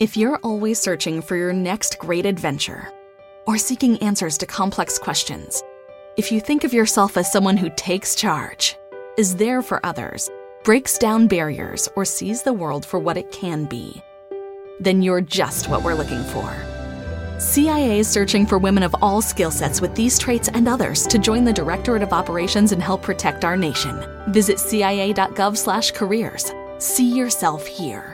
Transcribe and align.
If 0.00 0.16
you're 0.16 0.38
always 0.38 0.80
searching 0.80 1.22
for 1.22 1.36
your 1.36 1.52
next 1.52 2.00
great 2.00 2.26
adventure 2.26 2.90
or 3.46 3.56
seeking 3.56 3.96
answers 3.98 4.36
to 4.38 4.46
complex 4.46 4.98
questions, 4.98 5.62
if 6.16 6.32
you 6.32 6.40
think 6.40 6.64
of 6.64 6.72
yourself 6.72 7.16
as 7.16 7.30
someone 7.30 7.56
who 7.56 7.70
takes 7.76 8.16
charge, 8.16 8.76
is 9.16 9.36
there 9.36 9.62
for 9.62 9.78
others, 9.86 10.28
breaks 10.64 10.98
down 10.98 11.28
barriers, 11.28 11.88
or 11.94 12.04
sees 12.04 12.42
the 12.42 12.52
world 12.52 12.84
for 12.84 12.98
what 12.98 13.16
it 13.16 13.30
can 13.30 13.66
be, 13.66 14.02
then 14.80 15.00
you're 15.00 15.20
just 15.20 15.68
what 15.68 15.84
we're 15.84 15.94
looking 15.94 16.24
for. 16.24 16.52
CIA 17.38 18.00
is 18.00 18.08
searching 18.08 18.46
for 18.46 18.58
women 18.58 18.82
of 18.82 18.96
all 19.00 19.22
skill 19.22 19.52
sets 19.52 19.80
with 19.80 19.94
these 19.94 20.18
traits 20.18 20.48
and 20.48 20.66
others 20.66 21.06
to 21.06 21.20
join 21.20 21.44
the 21.44 21.52
Directorate 21.52 22.02
of 22.02 22.12
Operations 22.12 22.72
and 22.72 22.82
help 22.82 23.00
protect 23.02 23.44
our 23.44 23.56
nation. 23.56 24.04
Visit 24.30 24.58
cia.gov/careers. 24.58 26.52
See 26.78 27.16
yourself 27.16 27.64
here. 27.64 28.13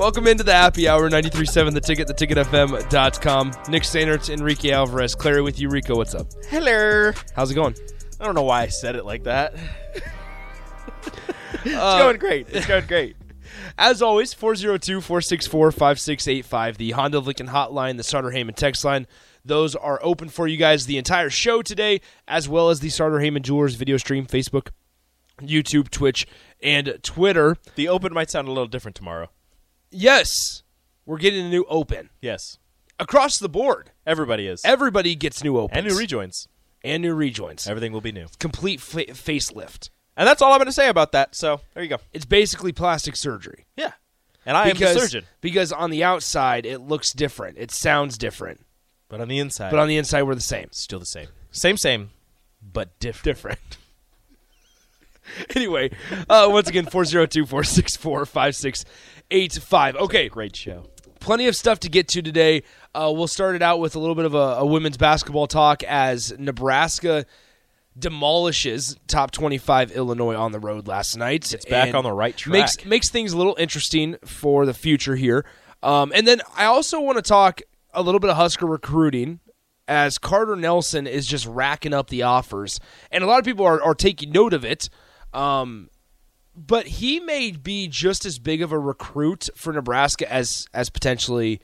Welcome 0.00 0.26
into 0.28 0.42
the 0.44 0.54
happy 0.54 0.88
hour, 0.88 1.10
93.7 1.10 1.74
The 1.74 1.80
Ticket, 1.82 2.08
theticketfm.com. 2.08 3.52
Nick 3.68 3.82
Sainert, 3.82 4.30
Enrique 4.32 4.70
Alvarez, 4.70 5.14
Clary 5.14 5.42
with 5.42 5.60
you. 5.60 5.68
Rico, 5.68 5.94
what's 5.94 6.14
up? 6.14 6.26
Hello. 6.48 7.12
How's 7.36 7.50
it 7.50 7.54
going? 7.54 7.74
I 8.18 8.24
don't 8.24 8.34
know 8.34 8.44
why 8.44 8.62
I 8.62 8.68
said 8.68 8.96
it 8.96 9.04
like 9.04 9.24
that. 9.24 9.52
it's 11.66 11.74
Uh, 11.76 11.98
going 11.98 12.16
great. 12.16 12.46
It's 12.48 12.64
going 12.66 12.86
great. 12.86 13.14
As 13.78 14.00
always, 14.00 14.32
402 14.32 15.02
464 15.02 15.70
5685, 15.70 16.78
the 16.78 16.92
Honda 16.92 17.18
Lincoln 17.18 17.48
hotline, 17.48 17.98
the 17.98 18.02
Sartor 18.02 18.30
Hamann 18.30 18.54
text 18.54 18.82
line. 18.86 19.06
Those 19.44 19.76
are 19.76 20.00
open 20.02 20.30
for 20.30 20.46
you 20.46 20.56
guys 20.56 20.86
the 20.86 20.96
entire 20.96 21.28
show 21.28 21.60
today, 21.60 22.00
as 22.26 22.48
well 22.48 22.70
as 22.70 22.80
the 22.80 22.88
Sartor 22.88 23.20
Hamann 23.20 23.42
Jewelers 23.42 23.74
video 23.74 23.98
stream, 23.98 24.24
Facebook, 24.24 24.68
YouTube, 25.42 25.90
Twitch, 25.90 26.26
and 26.62 26.98
Twitter. 27.02 27.58
The 27.74 27.88
open 27.88 28.14
might 28.14 28.30
sound 28.30 28.48
a 28.48 28.50
little 28.50 28.66
different 28.66 28.94
tomorrow. 28.96 29.28
Yes, 29.90 30.62
we're 31.06 31.18
getting 31.18 31.44
a 31.44 31.48
new 31.48 31.64
open 31.68 32.10
Yes. 32.20 32.58
across 32.98 33.38
the 33.38 33.48
board. 33.48 33.90
Everybody 34.06 34.46
is. 34.46 34.62
Everybody 34.64 35.14
gets 35.14 35.42
new 35.42 35.58
opens 35.58 35.78
and 35.78 35.86
new 35.86 35.98
rejoins. 35.98 36.48
and 36.84 37.02
new 37.02 37.14
rejoins. 37.14 37.66
Everything 37.66 37.92
will 37.92 38.00
be 38.00 38.12
new. 38.12 38.26
Complete 38.38 38.80
fa- 38.80 39.06
facelift. 39.06 39.90
And 40.16 40.26
that's 40.28 40.42
all 40.42 40.52
I'm 40.52 40.58
going 40.58 40.66
to 40.66 40.72
say 40.72 40.88
about 40.88 41.12
that. 41.12 41.34
So 41.34 41.60
there 41.74 41.82
you 41.82 41.88
go. 41.88 41.98
It's 42.12 42.24
basically 42.26 42.72
plastic 42.72 43.16
surgery. 43.16 43.66
Yeah. 43.76 43.92
And 44.46 44.56
I 44.56 44.72
because, 44.72 44.88
am 44.90 44.94
the 44.94 45.00
surgeon. 45.00 45.24
Because 45.40 45.72
on 45.72 45.90
the 45.90 46.04
outside, 46.04 46.66
it 46.66 46.78
looks 46.80 47.12
different. 47.12 47.58
It 47.58 47.70
sounds 47.70 48.16
different. 48.18 48.64
But 49.08 49.20
on 49.20 49.28
the 49.28 49.38
inside, 49.38 49.70
But 49.70 49.80
on 49.80 49.88
the 49.88 49.96
inside, 49.96 50.22
we're 50.22 50.34
the 50.34 50.40
same. 50.40 50.68
still 50.72 50.98
the 51.00 51.06
same. 51.06 51.28
Same, 51.50 51.76
same, 51.76 52.10
but 52.62 52.98
different. 53.00 53.24
Different. 53.24 53.76
anyway, 55.56 55.90
uh, 56.28 56.48
once 56.50 56.68
again, 56.68 56.86
402 56.86 57.44
464 57.46 58.26
5685. 59.30 59.96
Okay, 59.96 60.28
Great 60.28 60.56
show. 60.56 60.84
plenty 61.20 61.46
of 61.46 61.54
stuff 61.54 61.80
to 61.80 61.88
get 61.88 62.08
to 62.08 62.22
today. 62.22 62.62
Uh, 62.94 63.12
we'll 63.14 63.28
start 63.28 63.54
it 63.54 63.62
out 63.62 63.78
with 63.78 63.94
a 63.94 63.98
little 63.98 64.14
bit 64.16 64.24
of 64.24 64.34
a, 64.34 64.38
a 64.58 64.66
women's 64.66 64.96
basketball 64.96 65.46
talk 65.46 65.82
as 65.84 66.32
Nebraska 66.38 67.24
demolishes 67.98 68.96
top 69.06 69.30
25 69.30 69.92
Illinois 69.92 70.34
on 70.34 70.52
the 70.52 70.58
road 70.58 70.88
last 70.88 71.16
night. 71.16 71.52
It's 71.52 71.64
back 71.64 71.94
on 71.94 72.04
the 72.04 72.12
right 72.12 72.36
track. 72.36 72.52
Makes 72.52 72.84
makes 72.84 73.08
things 73.10 73.32
a 73.32 73.36
little 73.38 73.56
interesting 73.58 74.16
for 74.24 74.66
the 74.66 74.74
future 74.74 75.16
here. 75.16 75.44
Um, 75.82 76.12
and 76.14 76.26
then 76.26 76.40
I 76.56 76.64
also 76.66 77.00
want 77.00 77.16
to 77.18 77.22
talk 77.22 77.62
a 77.92 78.02
little 78.02 78.20
bit 78.20 78.30
of 78.30 78.36
Husker 78.36 78.66
recruiting 78.66 79.40
as 79.88 80.18
Carter 80.18 80.54
Nelson 80.56 81.06
is 81.06 81.26
just 81.26 81.46
racking 81.46 81.92
up 81.92 82.10
the 82.10 82.22
offers, 82.22 82.78
and 83.10 83.24
a 83.24 83.26
lot 83.26 83.38
of 83.40 83.44
people 83.44 83.66
are, 83.66 83.82
are 83.82 83.94
taking 83.94 84.30
note 84.30 84.54
of 84.54 84.64
it. 84.64 84.88
Um, 85.32 85.88
but 86.56 86.86
he 86.86 87.20
may 87.20 87.52
be 87.52 87.88
just 87.88 88.24
as 88.26 88.38
big 88.38 88.62
of 88.62 88.72
a 88.72 88.78
recruit 88.78 89.48
for 89.54 89.72
Nebraska 89.72 90.30
as 90.30 90.66
as 90.74 90.90
potentially 90.90 91.60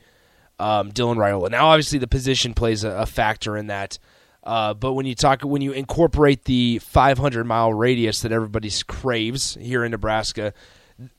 um, 0.59 0.91
Dylan 0.91 1.17
Raiola. 1.17 1.51
Now, 1.51 1.67
obviously, 1.67 1.99
the 1.99 2.07
position 2.07 2.53
plays 2.53 2.83
a, 2.83 2.89
a 2.91 3.05
factor 3.05 3.57
in 3.57 3.67
that. 3.67 3.99
Uh, 4.43 4.73
but 4.73 4.93
when 4.93 5.05
you 5.05 5.13
talk, 5.13 5.41
when 5.41 5.61
you 5.61 5.73
incorporate 5.73 6.45
the 6.45 6.79
500 6.79 7.45
mile 7.45 7.73
radius 7.73 8.21
that 8.21 8.31
everybody 8.31 8.71
craves 8.87 9.57
here 9.59 9.83
in 9.83 9.91
Nebraska, 9.91 10.53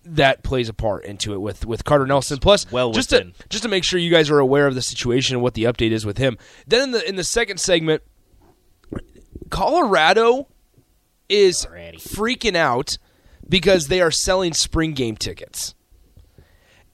that 0.05 0.43
plays 0.43 0.69
a 0.69 0.73
part 0.73 1.05
into 1.05 1.35
it 1.35 1.39
with 1.39 1.67
with 1.67 1.85
Carter 1.85 2.07
Nelson. 2.07 2.39
Plus, 2.39 2.71
well 2.73 2.93
just 2.93 3.11
to 3.11 3.33
just 3.49 3.63
to 3.63 3.69
make 3.69 3.85
sure 3.85 4.01
you 4.01 4.11
guys 4.11 4.31
are 4.31 4.39
aware 4.39 4.67
of 4.67 4.75
the 4.75 4.83
situation 4.83 5.37
and 5.37 5.43
what 5.43 5.55
the 5.55 5.65
update 5.65 5.91
is 5.93 6.07
with 6.07 6.19
him. 6.19 6.39
Then 6.67 6.83
in 6.85 6.91
the 6.93 7.09
in 7.09 7.17
the 7.17 7.25
second 7.25 7.59
segment, 7.59 8.03
Colorado 9.51 10.49
is 11.29 11.67
freaking 11.67 12.57
out 12.57 12.97
because 13.49 13.89
they 13.89 14.01
are 14.01 14.11
selling 14.11 14.53
spring 14.53 14.93
game 14.93 15.17
tickets. 15.17 15.75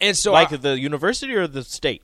And 0.00 0.16
so, 0.16 0.32
like 0.32 0.52
I- 0.52 0.56
the 0.56 0.78
university 0.78 1.34
or 1.34 1.46
the 1.46 1.62
state? 1.62 2.02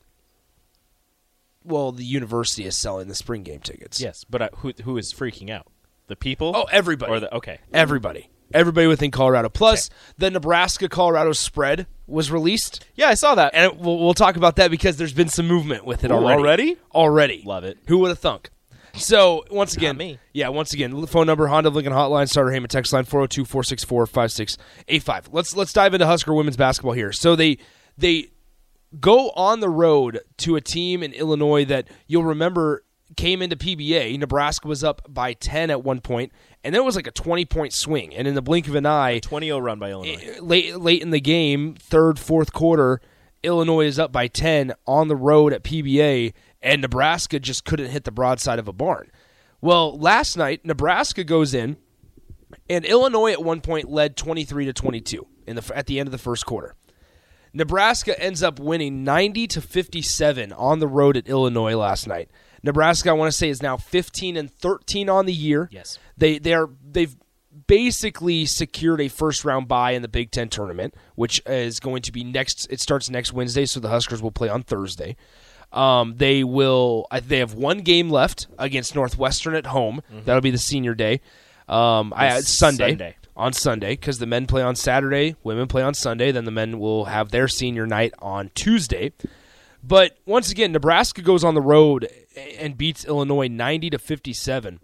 well, 1.64 1.92
the 1.92 2.04
university 2.04 2.64
is 2.64 2.76
selling 2.76 3.08
the 3.08 3.14
spring 3.14 3.42
game 3.42 3.60
tickets. 3.60 4.00
Yes, 4.00 4.24
but 4.28 4.42
uh, 4.42 4.48
who 4.56 4.72
who 4.84 4.96
is 4.96 5.12
freaking 5.12 5.50
out? 5.50 5.66
The 6.06 6.16
people? 6.16 6.52
Oh, 6.54 6.64
everybody. 6.72 7.12
Or 7.12 7.20
the 7.20 7.34
okay. 7.36 7.58
Everybody. 7.72 8.30
Everybody 8.52 8.88
within 8.88 9.12
Colorado. 9.12 9.48
Plus, 9.48 9.90
the 10.18 10.28
Nebraska 10.28 10.88
Colorado 10.88 11.32
spread 11.32 11.86
was 12.08 12.32
released. 12.32 12.84
Yeah, 12.96 13.06
I 13.08 13.14
saw 13.14 13.36
that. 13.36 13.54
And 13.54 13.66
it, 13.72 13.78
we'll, 13.78 13.96
we'll 13.98 14.14
talk 14.14 14.34
about 14.36 14.56
that 14.56 14.72
because 14.72 14.96
there's 14.96 15.12
been 15.12 15.28
some 15.28 15.46
movement 15.46 15.84
with 15.84 16.02
it 16.02 16.10
Ooh, 16.10 16.14
already. 16.14 16.40
already? 16.42 16.76
Already. 16.92 17.42
Love 17.46 17.62
it. 17.62 17.78
Who 17.86 17.98
would 17.98 18.08
have 18.08 18.18
thunk? 18.18 18.50
So, 19.00 19.44
once 19.50 19.76
again, 19.76 19.96
me. 19.96 20.18
yeah, 20.32 20.48
once 20.48 20.72
again, 20.72 21.06
phone 21.06 21.26
number, 21.26 21.46
Honda 21.46 21.70
Lincoln 21.70 21.92
Hotline, 21.92 22.28
Sartor 22.28 22.52
Hamann 22.52 22.68
text 22.68 22.92
line 22.92 23.04
402 23.04 23.44
464 23.44 24.06
5685. 24.06 25.28
Let's 25.32 25.56
let's 25.56 25.72
dive 25.72 25.94
into 25.94 26.06
Husker 26.06 26.34
women's 26.34 26.56
basketball 26.56 26.92
here. 26.92 27.12
So, 27.12 27.34
they 27.36 27.58
they 27.96 28.28
go 28.98 29.30
on 29.30 29.60
the 29.60 29.68
road 29.68 30.20
to 30.38 30.56
a 30.56 30.60
team 30.60 31.02
in 31.02 31.12
Illinois 31.12 31.64
that 31.66 31.88
you'll 32.06 32.24
remember 32.24 32.84
came 33.16 33.42
into 33.42 33.56
PBA. 33.56 34.18
Nebraska 34.18 34.68
was 34.68 34.84
up 34.84 35.02
by 35.08 35.32
10 35.32 35.70
at 35.70 35.82
one 35.82 36.00
point, 36.00 36.32
and 36.62 36.74
then 36.74 36.82
it 36.82 36.84
was 36.84 36.96
like 36.96 37.06
a 37.06 37.12
20 37.12 37.44
point 37.44 37.72
swing. 37.72 38.14
And 38.14 38.28
in 38.28 38.34
the 38.34 38.42
blink 38.42 38.68
of 38.68 38.74
an 38.74 38.86
eye, 38.86 39.20
20-0 39.20 39.60
run 39.62 39.78
by 39.78 39.90
Illinois. 39.90 40.18
Eh, 40.22 40.38
late 40.40 40.76
late 40.76 41.02
in 41.02 41.10
the 41.10 41.20
game, 41.20 41.74
third, 41.74 42.18
fourth 42.18 42.52
quarter, 42.52 43.00
Illinois 43.42 43.86
is 43.86 43.98
up 43.98 44.12
by 44.12 44.28
10 44.28 44.72
on 44.86 45.08
the 45.08 45.16
road 45.16 45.52
at 45.52 45.64
PBA, 45.64 46.32
and 46.62 46.82
Nebraska 46.82 47.40
just 47.40 47.64
couldn't 47.64 47.90
hit 47.90 48.04
the 48.04 48.10
broadside 48.10 48.58
of 48.58 48.68
a 48.68 48.72
barn. 48.72 49.10
Well, 49.60 49.96
last 49.98 50.36
night, 50.36 50.64
Nebraska 50.64 51.24
goes 51.24 51.54
in, 51.54 51.76
and 52.68 52.84
Illinois 52.84 53.32
at 53.32 53.42
one 53.42 53.60
point 53.60 53.90
led 53.90 54.16
23 54.16 54.66
to 54.66 54.72
22 54.72 55.26
in 55.46 55.56
the 55.56 55.72
at 55.74 55.86
the 55.86 55.98
end 55.98 56.06
of 56.06 56.12
the 56.12 56.18
first 56.18 56.46
quarter. 56.46 56.74
Nebraska 57.52 58.18
ends 58.22 58.42
up 58.42 58.60
winning 58.60 59.02
90 59.02 59.48
to 59.48 59.60
57 59.60 60.52
on 60.52 60.78
the 60.78 60.86
road 60.86 61.16
at 61.16 61.26
Illinois 61.26 61.74
last 61.74 62.06
night. 62.06 62.30
Nebraska, 62.62 63.10
I 63.10 63.12
want 63.14 63.32
to 63.32 63.36
say, 63.36 63.48
is 63.48 63.62
now 63.62 63.76
15 63.76 64.36
and 64.36 64.50
13 64.50 65.08
on 65.08 65.26
the 65.26 65.32
year. 65.32 65.68
Yes. 65.72 65.98
They 66.16 66.38
they're 66.38 66.68
they've 66.84 67.16
basically 67.66 68.46
secured 68.46 69.00
a 69.00 69.08
first 69.08 69.44
round 69.44 69.66
bye 69.66 69.92
in 69.92 70.02
the 70.02 70.08
Big 70.08 70.30
Ten 70.30 70.48
tournament, 70.48 70.94
which 71.16 71.42
is 71.46 71.80
going 71.80 72.02
to 72.02 72.12
be 72.12 72.22
next. 72.22 72.66
It 72.70 72.80
starts 72.80 73.10
next 73.10 73.32
Wednesday, 73.32 73.66
so 73.66 73.80
the 73.80 73.88
Huskers 73.88 74.22
will 74.22 74.32
play 74.32 74.48
on 74.48 74.62
Thursday. 74.62 75.16
Um, 75.72 76.14
they 76.16 76.42
will. 76.42 77.06
They 77.26 77.38
have 77.38 77.54
one 77.54 77.78
game 77.78 78.10
left 78.10 78.48
against 78.58 78.94
Northwestern 78.94 79.54
at 79.54 79.66
home. 79.66 80.02
That'll 80.24 80.40
be 80.40 80.50
the 80.50 80.58
senior 80.58 80.94
day. 80.94 81.20
Um, 81.68 82.12
I, 82.16 82.40
Sunday, 82.40 82.90
Sunday. 82.90 83.16
on 83.36 83.52
Sunday 83.52 83.92
because 83.92 84.18
the 84.18 84.26
men 84.26 84.46
play 84.46 84.62
on 84.62 84.74
Saturday, 84.74 85.36
women 85.44 85.68
play 85.68 85.82
on 85.82 85.94
Sunday. 85.94 86.32
Then 86.32 86.44
the 86.44 86.50
men 86.50 86.80
will 86.80 87.04
have 87.04 87.30
their 87.30 87.46
senior 87.46 87.86
night 87.86 88.12
on 88.18 88.50
Tuesday. 88.56 89.12
But 89.82 90.18
once 90.26 90.50
again, 90.50 90.72
Nebraska 90.72 91.22
goes 91.22 91.44
on 91.44 91.54
the 91.54 91.60
road 91.60 92.08
and 92.58 92.76
beats 92.76 93.04
Illinois 93.04 93.46
ninety 93.48 93.88
to 93.90 93.98
fifty-seven 93.98 94.80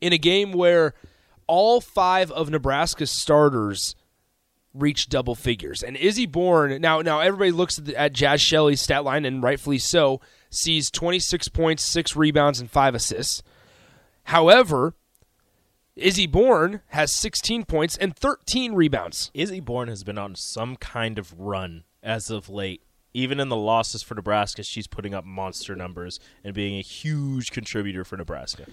in 0.00 0.12
a 0.12 0.18
game 0.18 0.52
where 0.52 0.92
all 1.46 1.80
five 1.80 2.30
of 2.30 2.50
Nebraska's 2.50 3.10
starters 3.10 3.96
reached 4.76 5.10
double 5.10 5.34
figures. 5.34 5.82
And 5.82 5.96
Izzy 5.96 6.26
Bourne, 6.26 6.80
now 6.80 7.00
now 7.00 7.20
everybody 7.20 7.50
looks 7.50 7.78
at, 7.78 7.86
the, 7.86 7.96
at 7.96 8.12
Jaz 8.12 8.40
Shelley's 8.40 8.80
stat 8.80 9.04
line, 9.04 9.24
and 9.24 9.42
rightfully 9.42 9.78
so, 9.78 10.20
sees 10.50 10.90
26 10.90 11.48
points, 11.48 11.84
six 11.84 12.16
rebounds, 12.16 12.60
and 12.60 12.70
five 12.70 12.94
assists. 12.94 13.42
However, 14.24 14.94
Izzy 15.96 16.26
Bourne 16.26 16.82
has 16.88 17.16
16 17.16 17.64
points 17.64 17.96
and 17.96 18.14
13 18.14 18.74
rebounds. 18.74 19.30
Izzy 19.32 19.60
Bourne 19.60 19.88
has 19.88 20.04
been 20.04 20.18
on 20.18 20.34
some 20.34 20.76
kind 20.76 21.18
of 21.18 21.32
run 21.38 21.84
as 22.02 22.30
of 22.30 22.48
late. 22.48 22.82
Even 23.14 23.40
in 23.40 23.48
the 23.48 23.56
losses 23.56 24.02
for 24.02 24.14
Nebraska, 24.14 24.62
she's 24.62 24.86
putting 24.86 25.14
up 25.14 25.24
monster 25.24 25.74
numbers 25.74 26.20
and 26.44 26.54
being 26.54 26.78
a 26.78 26.82
huge 26.82 27.50
contributor 27.50 28.04
for 28.04 28.18
Nebraska. 28.18 28.66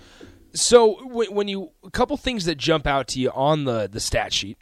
So 0.54 1.08
when 1.08 1.48
you 1.48 1.72
a 1.82 1.90
couple 1.90 2.18
things 2.18 2.44
that 2.46 2.58
jump 2.58 2.86
out 2.86 3.08
to 3.10 3.22
you 3.22 3.32
on 3.32 3.64
the 3.64 3.88
the 3.90 4.02
stat 4.02 4.34
sheet 4.34 4.58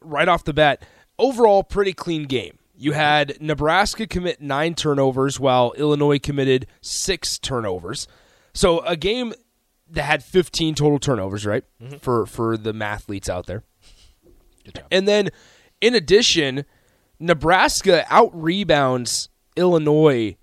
right 0.00 0.28
off 0.28 0.44
the 0.44 0.52
bat, 0.52 0.82
overall 1.18 1.62
pretty 1.62 1.92
clean 1.92 2.24
game. 2.24 2.58
You 2.74 2.92
had 2.92 3.40
Nebraska 3.40 4.06
commit 4.06 4.40
nine 4.40 4.74
turnovers 4.74 5.38
while 5.38 5.72
Illinois 5.76 6.18
committed 6.18 6.66
six 6.80 7.38
turnovers. 7.38 8.08
So 8.54 8.80
a 8.80 8.96
game 8.96 9.34
that 9.90 10.02
had 10.02 10.24
15 10.24 10.74
total 10.74 10.98
turnovers, 10.98 11.46
right? 11.46 11.64
Mm-hmm. 11.80 11.96
For 11.98 12.26
for 12.26 12.56
the 12.56 12.72
mathletes 12.72 13.28
out 13.28 13.46
there. 13.46 13.62
And 14.90 15.06
then 15.06 15.30
in 15.80 15.94
addition, 15.94 16.64
Nebraska 17.18 18.04
out 18.08 18.30
rebounds 18.34 19.28
Illinois 19.56 20.36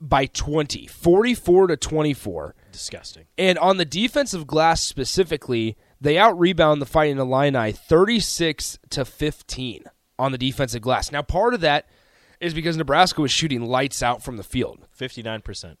by 0.00 0.26
20, 0.26 0.86
44 0.86 1.66
to 1.68 1.76
24. 1.76 2.54
Disgusting. 2.72 3.24
And 3.36 3.58
on 3.58 3.76
the 3.76 3.84
defensive 3.84 4.46
glass 4.46 4.82
specifically, 4.82 5.76
they 6.00 6.18
out 6.18 6.38
rebound 6.38 6.80
the 6.80 6.86
Fighting 6.86 7.18
Illini 7.18 7.72
36 7.72 8.78
to 8.90 9.04
15 9.04 9.84
on 10.18 10.32
the 10.32 10.38
defensive 10.38 10.82
glass. 10.82 11.12
Now, 11.12 11.22
part 11.22 11.54
of 11.54 11.60
that 11.60 11.86
is 12.40 12.54
because 12.54 12.76
Nebraska 12.76 13.20
was 13.20 13.30
shooting 13.30 13.62
lights 13.62 14.02
out 14.02 14.22
from 14.22 14.36
the 14.36 14.42
field. 14.42 14.86
59%. 14.98 15.76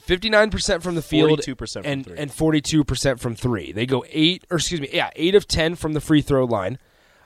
59% 0.00 0.82
from 0.82 0.94
the 0.94 1.02
field 1.02 1.40
42% 1.40 1.82
and 1.84 2.04
three. 2.04 2.18
and 2.18 2.30
42% 2.30 3.18
from 3.18 3.34
3. 3.34 3.72
They 3.72 3.84
go 3.84 4.04
8 4.08 4.46
or 4.50 4.58
excuse 4.58 4.80
me, 4.80 4.88
yeah, 4.92 5.10
8 5.16 5.34
of 5.34 5.48
10 5.48 5.74
from 5.74 5.92
the 5.92 6.00
free 6.00 6.22
throw 6.22 6.44
line. 6.44 6.78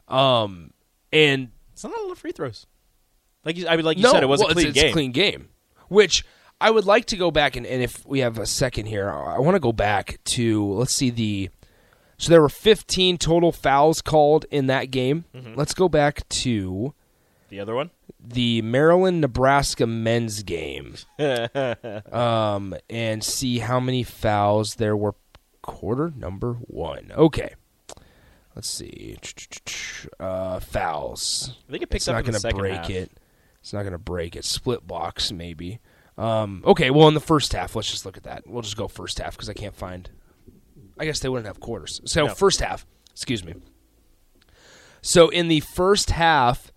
Um 0.09 0.73
and 1.13 1.51
It's 1.73 1.85
not 1.85 1.93
a 1.97 2.03
lot 2.03 2.13
of 2.13 2.19
free 2.19 2.33
throws. 2.33 2.67
Like 3.45 3.57
you, 3.59 3.69
I 3.69 3.77
mean, 3.77 3.85
like 3.85 3.99
you 3.99 4.05
no, 4.05 4.13
said, 4.13 4.23
it 4.23 4.27
was 4.27 4.41
well, 4.41 4.51
a 4.51 4.55
clean 4.55 4.69
it's, 4.69 4.77
it's 4.77 4.83
game. 4.83 4.91
a 4.91 4.93
clean 4.93 5.13
game. 5.13 5.49
Which 5.89 6.25
I 6.61 6.71
would 6.71 6.87
like 6.87 7.07
to 7.07 7.17
go 7.17 7.31
back 7.31 7.57
and, 7.57 7.67
and 7.67 7.83
if 7.83 8.07
we 8.07 8.21
have 8.21 8.39
a 8.39 8.47
second 8.47 8.87
here, 8.87 9.11
I 9.11 9.39
want 9.39 9.55
to 9.57 9.61
go 9.61 9.73
back 9.73 10.19
to 10.25 10.73
let's 10.73 10.95
see 10.95 11.11
the 11.11 11.51
so 12.23 12.31
there 12.31 12.41
were 12.41 12.49
15 12.49 13.19
total 13.19 13.51
fouls 13.53 14.01
called 14.01 14.47
in 14.51 14.67
that 14.69 14.91
game. 14.91 15.25
Mm-hmm. 15.35 15.55
Let's 15.57 15.75
go 15.75 15.89
back 15.89 16.29
to 16.29 16.95
The 17.49 17.61
other 17.61 17.75
one? 17.75 17.91
the 18.25 18.63
Maryland 18.63 19.21
Nebraska 19.21 19.85
men's 19.87 20.45
game 20.45 20.95
um, 22.13 22.75
and 22.89 23.25
see 23.25 23.59
how 23.59 23.81
many 23.81 24.03
fouls 24.05 24.77
there 24.77 24.97
were. 24.97 25.15
Quarter 25.63 26.13
number 26.17 26.55
one. 26.55 27.13
Okay. 27.17 27.55
Let's 28.57 28.67
see. 28.69 29.17
Uh, 30.19 30.59
fouls. 30.59 31.55
I 31.69 31.71
think 31.71 31.85
it 31.85 31.91
picks 31.91 32.03
it's 32.03 32.09
up 32.09 32.15
not 32.15 32.19
in 32.21 32.25
the 32.27 32.31
gonna 32.33 32.41
second 32.41 32.59
break 32.59 32.75
half. 32.75 32.91
it. 32.91 33.11
It's 33.61 33.73
not 33.73 33.83
going 33.83 33.93
to 33.93 33.99
break 33.99 34.35
it. 34.35 34.45
Split 34.45 34.85
box, 34.89 35.31
maybe. 35.31 35.79
Um, 36.19 36.65
okay, 36.67 36.91
well, 36.91 37.07
in 37.07 37.15
the 37.15 37.21
first 37.21 37.53
half, 37.53 37.77
let's 37.77 37.89
just 37.91 38.05
look 38.05 38.17
at 38.17 38.25
that. 38.25 38.45
We'll 38.45 38.63
just 38.63 38.77
go 38.77 38.89
first 38.89 39.21
half 39.21 39.37
because 39.37 39.49
I 39.49 39.53
can't 39.53 39.77
find. 39.77 40.11
I 41.03 41.05
guess 41.05 41.19
they 41.19 41.29
wouldn't 41.29 41.49
have 41.49 41.59
quarters. 41.59 42.01
So, 42.05 42.27
No. 42.27 42.35
first 42.35 42.61
half, 42.61 42.87
excuse 43.11 43.43
me. 43.43 43.55
So, 45.01 45.31
in 45.31 45.49
the 45.49 45.59
first 45.59 46.11
half, 46.11 46.71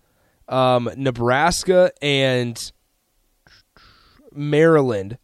um, 0.48 0.90
Nebraska 0.96 1.92
and 2.02 2.72
Maryland 4.32 5.18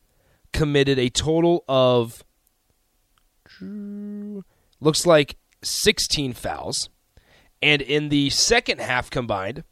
committed 0.52 1.00
a 1.00 1.08
total 1.08 1.64
of 1.68 2.22
looks 3.60 5.04
like 5.04 5.36
16 5.64 6.32
fouls. 6.32 6.88
And 7.60 7.82
in 7.82 8.08
the 8.08 8.30
second 8.30 8.80
half 8.80 9.10
combined, 9.10 9.64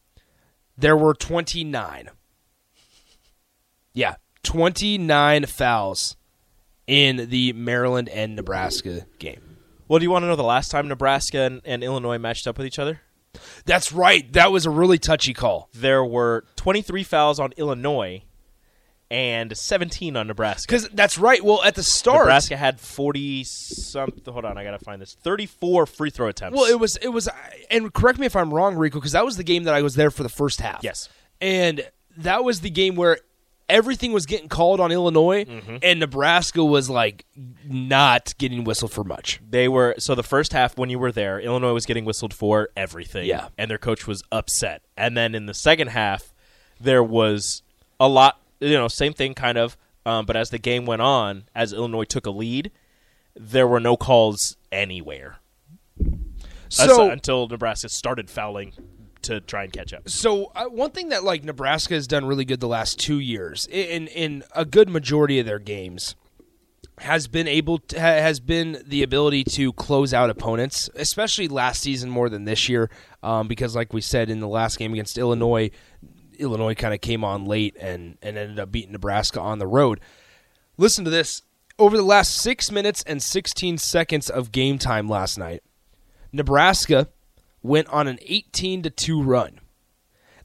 there 0.77 0.97
were 0.97 1.15
29. 1.15 2.11
Yeah, 3.93 4.17
29 4.43 5.47
fouls 5.47 6.17
in 6.91 7.29
the 7.31 7.53
Maryland 7.53 8.09
and 8.09 8.35
Nebraska 8.35 9.07
game. 9.21 9.41
Well, 9.87 10.01
do 10.01 10.03
you 10.05 10.11
want 10.11 10.25
to 10.25 10.27
know 10.27 10.35
the 10.37 10.43
last 10.43 10.71
time 10.71 10.89
Nebraska 10.89 11.39
and, 11.39 11.61
and 11.65 11.85
Illinois 11.85 12.19
matched 12.19 12.47
up 12.49 12.59
with 12.59 12.67
each 12.67 12.79
other? 12.81 13.01
That's 13.65 13.93
right. 13.93 14.31
That 14.33 14.51
was 14.51 14.67
a 14.67 14.71
really 14.71 14.99
touchy 14.99 15.33
call. 15.33 15.69
There 15.73 16.05
were 16.05 16.45
23 16.57 17.05
fouls 17.05 17.39
on 17.39 17.53
Illinois 17.57 18.23
and 19.09 19.57
17 19.57 20.17
on 20.17 20.27
Nebraska. 20.27 20.67
Because 20.67 20.89
that's 20.89 21.17
right. 21.17 21.43
Well, 21.45 21.63
at 21.63 21.77
the 21.77 21.83
start, 21.85 22.27
Nebraska 22.27 22.57
had 22.57 22.81
40 22.81 23.45
something. 23.45 24.33
Hold 24.33 24.45
on, 24.45 24.59
I 24.59 24.65
got 24.65 24.77
to 24.77 24.85
find 24.85 25.01
this. 25.01 25.15
34 25.15 25.87
free 25.87 26.11
throw 26.11 26.27
attempts. 26.27 26.57
Well, 26.59 26.69
it 26.69 26.79
was 26.81 26.97
it 26.97 27.09
was, 27.09 27.29
and 27.71 27.93
correct 27.93 28.19
me 28.19 28.27
if 28.27 28.35
I'm 28.35 28.53
wrong, 28.53 28.75
Rico, 28.77 28.99
because 28.99 29.13
that 29.13 29.25
was 29.25 29.37
the 29.37 29.45
game 29.45 29.63
that 29.65 29.75
I 29.75 29.83
was 29.83 29.95
there 29.95 30.11
for 30.11 30.25
the 30.25 30.29
first 30.29 30.61
half. 30.61 30.83
Yes. 30.83 31.09
and 31.41 31.89
that 32.17 32.43
was 32.43 32.61
the 32.61 32.71
game 32.71 32.97
where 32.97 33.19
everything 33.71 34.13
was 34.13 34.27
getting 34.27 34.49
called 34.49 34.81
on 34.81 34.93
Illinois, 34.93 35.45
Mm-hmm. 35.45 35.77
and 35.83 36.01
Nebraska 36.01 36.65
was 36.65 36.91
like 36.91 37.25
not 37.65 38.35
getting 38.39 38.65
whistled 38.65 38.93
for 38.93 39.05
much. 39.05 39.41
They 39.49 39.69
were 39.69 39.95
so 39.99 40.15
the 40.15 40.23
first 40.23 40.53
half 40.53 40.77
when 40.77 40.91
you 40.91 40.99
were 40.99 41.13
there, 41.13 41.41
Illinois 41.41 41.73
was 41.73 41.87
getting 41.87 42.05
whistled 42.05 42.35
for 42.35 42.69
everything. 42.77 43.27
Yeah. 43.27 43.49
And 43.57 43.71
their 43.71 43.79
coach 43.79 44.07
was 44.07 44.23
upset. 44.31 44.83
And 44.97 45.17
then 45.17 45.35
in 45.35 45.47
the 45.47 45.55
second 45.55 45.89
half, 45.89 46.33
there 46.81 47.03
was 47.03 47.63
a 47.99 48.09
lot 48.09 48.39
you 48.61 48.75
know, 48.75 48.89
same 48.89 49.13
thing 49.15 49.33
kind 49.35 49.57
of. 49.57 49.77
Um, 50.05 50.27
but 50.27 50.37
as 50.37 50.51
the 50.51 50.59
game 50.59 50.85
went 50.87 51.03
on, 51.03 51.45
as 51.55 51.73
Illinois 51.73 52.05
took 52.05 52.27
a 52.27 52.31
lead, 52.31 52.71
there 53.35 53.67
were 53.67 53.81
no 53.81 53.97
calls 53.97 54.57
anywhere. 54.73 55.37
That's 55.99 56.77
So, 56.77 57.11
until 57.11 57.49
Nebraska 57.49 57.89
started 57.89 58.31
fouling 58.31 58.73
to 59.31 59.41
try 59.41 59.65
and 59.65 59.73
catch 59.73 59.93
up. 59.93 60.09
so 60.09 60.53
uh, 60.55 60.67
one 60.67 60.91
thing 60.91 61.09
that 61.09 61.25
like 61.25 61.43
Nebraska 61.45 61.95
has 61.95 62.07
done 62.07 62.25
really 62.27 62.45
good 62.45 62.61
the 62.61 62.69
last 62.69 62.99
two 62.99 63.19
years 63.19 63.67
in 63.71 64.07
in 64.09 64.45
a 64.55 64.65
good 64.65 64.89
majority 64.89 65.39
of 65.39 65.47
their 65.47 65.59
games 65.59 66.15
has 66.99 67.27
been 67.27 67.49
able 67.49 67.79
to, 67.79 67.99
ha- 67.99 68.21
has 68.21 68.41
been 68.41 68.83
the 68.87 69.03
ability 69.03 69.43
to 69.43 69.73
close 69.73 70.13
out 70.13 70.29
opponents, 70.29 70.91
especially 70.95 71.49
last 71.49 71.81
season 71.81 72.11
more 72.11 72.29
than 72.29 72.45
this 72.45 72.69
year, 72.69 72.91
um, 73.23 73.49
because 73.49 73.75
like 73.75 73.93
we 73.95 74.03
said 74.03 74.29
in 74.29 74.41
the 74.41 74.49
last 74.49 74.79
game 74.79 74.93
against 74.93 75.17
Illinois, 75.17 75.71
Illinois 76.39 76.75
kind 76.75 76.93
of 76.93 77.01
came 77.01 77.25
on 77.25 77.45
late 77.45 77.77
and 77.81 78.19
and 78.23 78.37
ended 78.37 78.59
up 78.59 78.71
beating 78.71 78.93
Nebraska 78.93 79.41
on 79.41 79.59
the 79.59 79.67
road. 79.67 80.01
Listen 80.77 81.05
to 81.05 81.11
this. 81.11 81.43
Over 81.79 81.97
the 81.97 82.03
last 82.03 82.35
six 82.35 82.71
minutes 82.71 83.03
and 83.07 83.23
16 83.23 83.79
seconds 83.79 84.29
of 84.29 84.53
game 84.53 84.79
time 84.79 85.09
last 85.09 85.39
night, 85.39 85.63
Nebraska 86.31 87.09
went 87.63 87.89
on 87.89 88.07
an 88.09 88.19
18 88.23 88.83
to 88.83 88.91
2 88.91 89.23
run. 89.23 89.61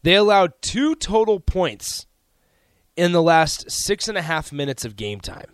They 0.03 0.15
allowed 0.15 0.53
two 0.61 0.95
total 0.95 1.39
points 1.39 2.05
in 2.95 3.11
the 3.11 3.21
last 3.21 3.69
six 3.71 4.07
and 4.07 4.17
a 4.17 4.21
half 4.21 4.51
minutes 4.51 4.85
of 4.85 4.95
game 4.95 5.19
time. 5.19 5.51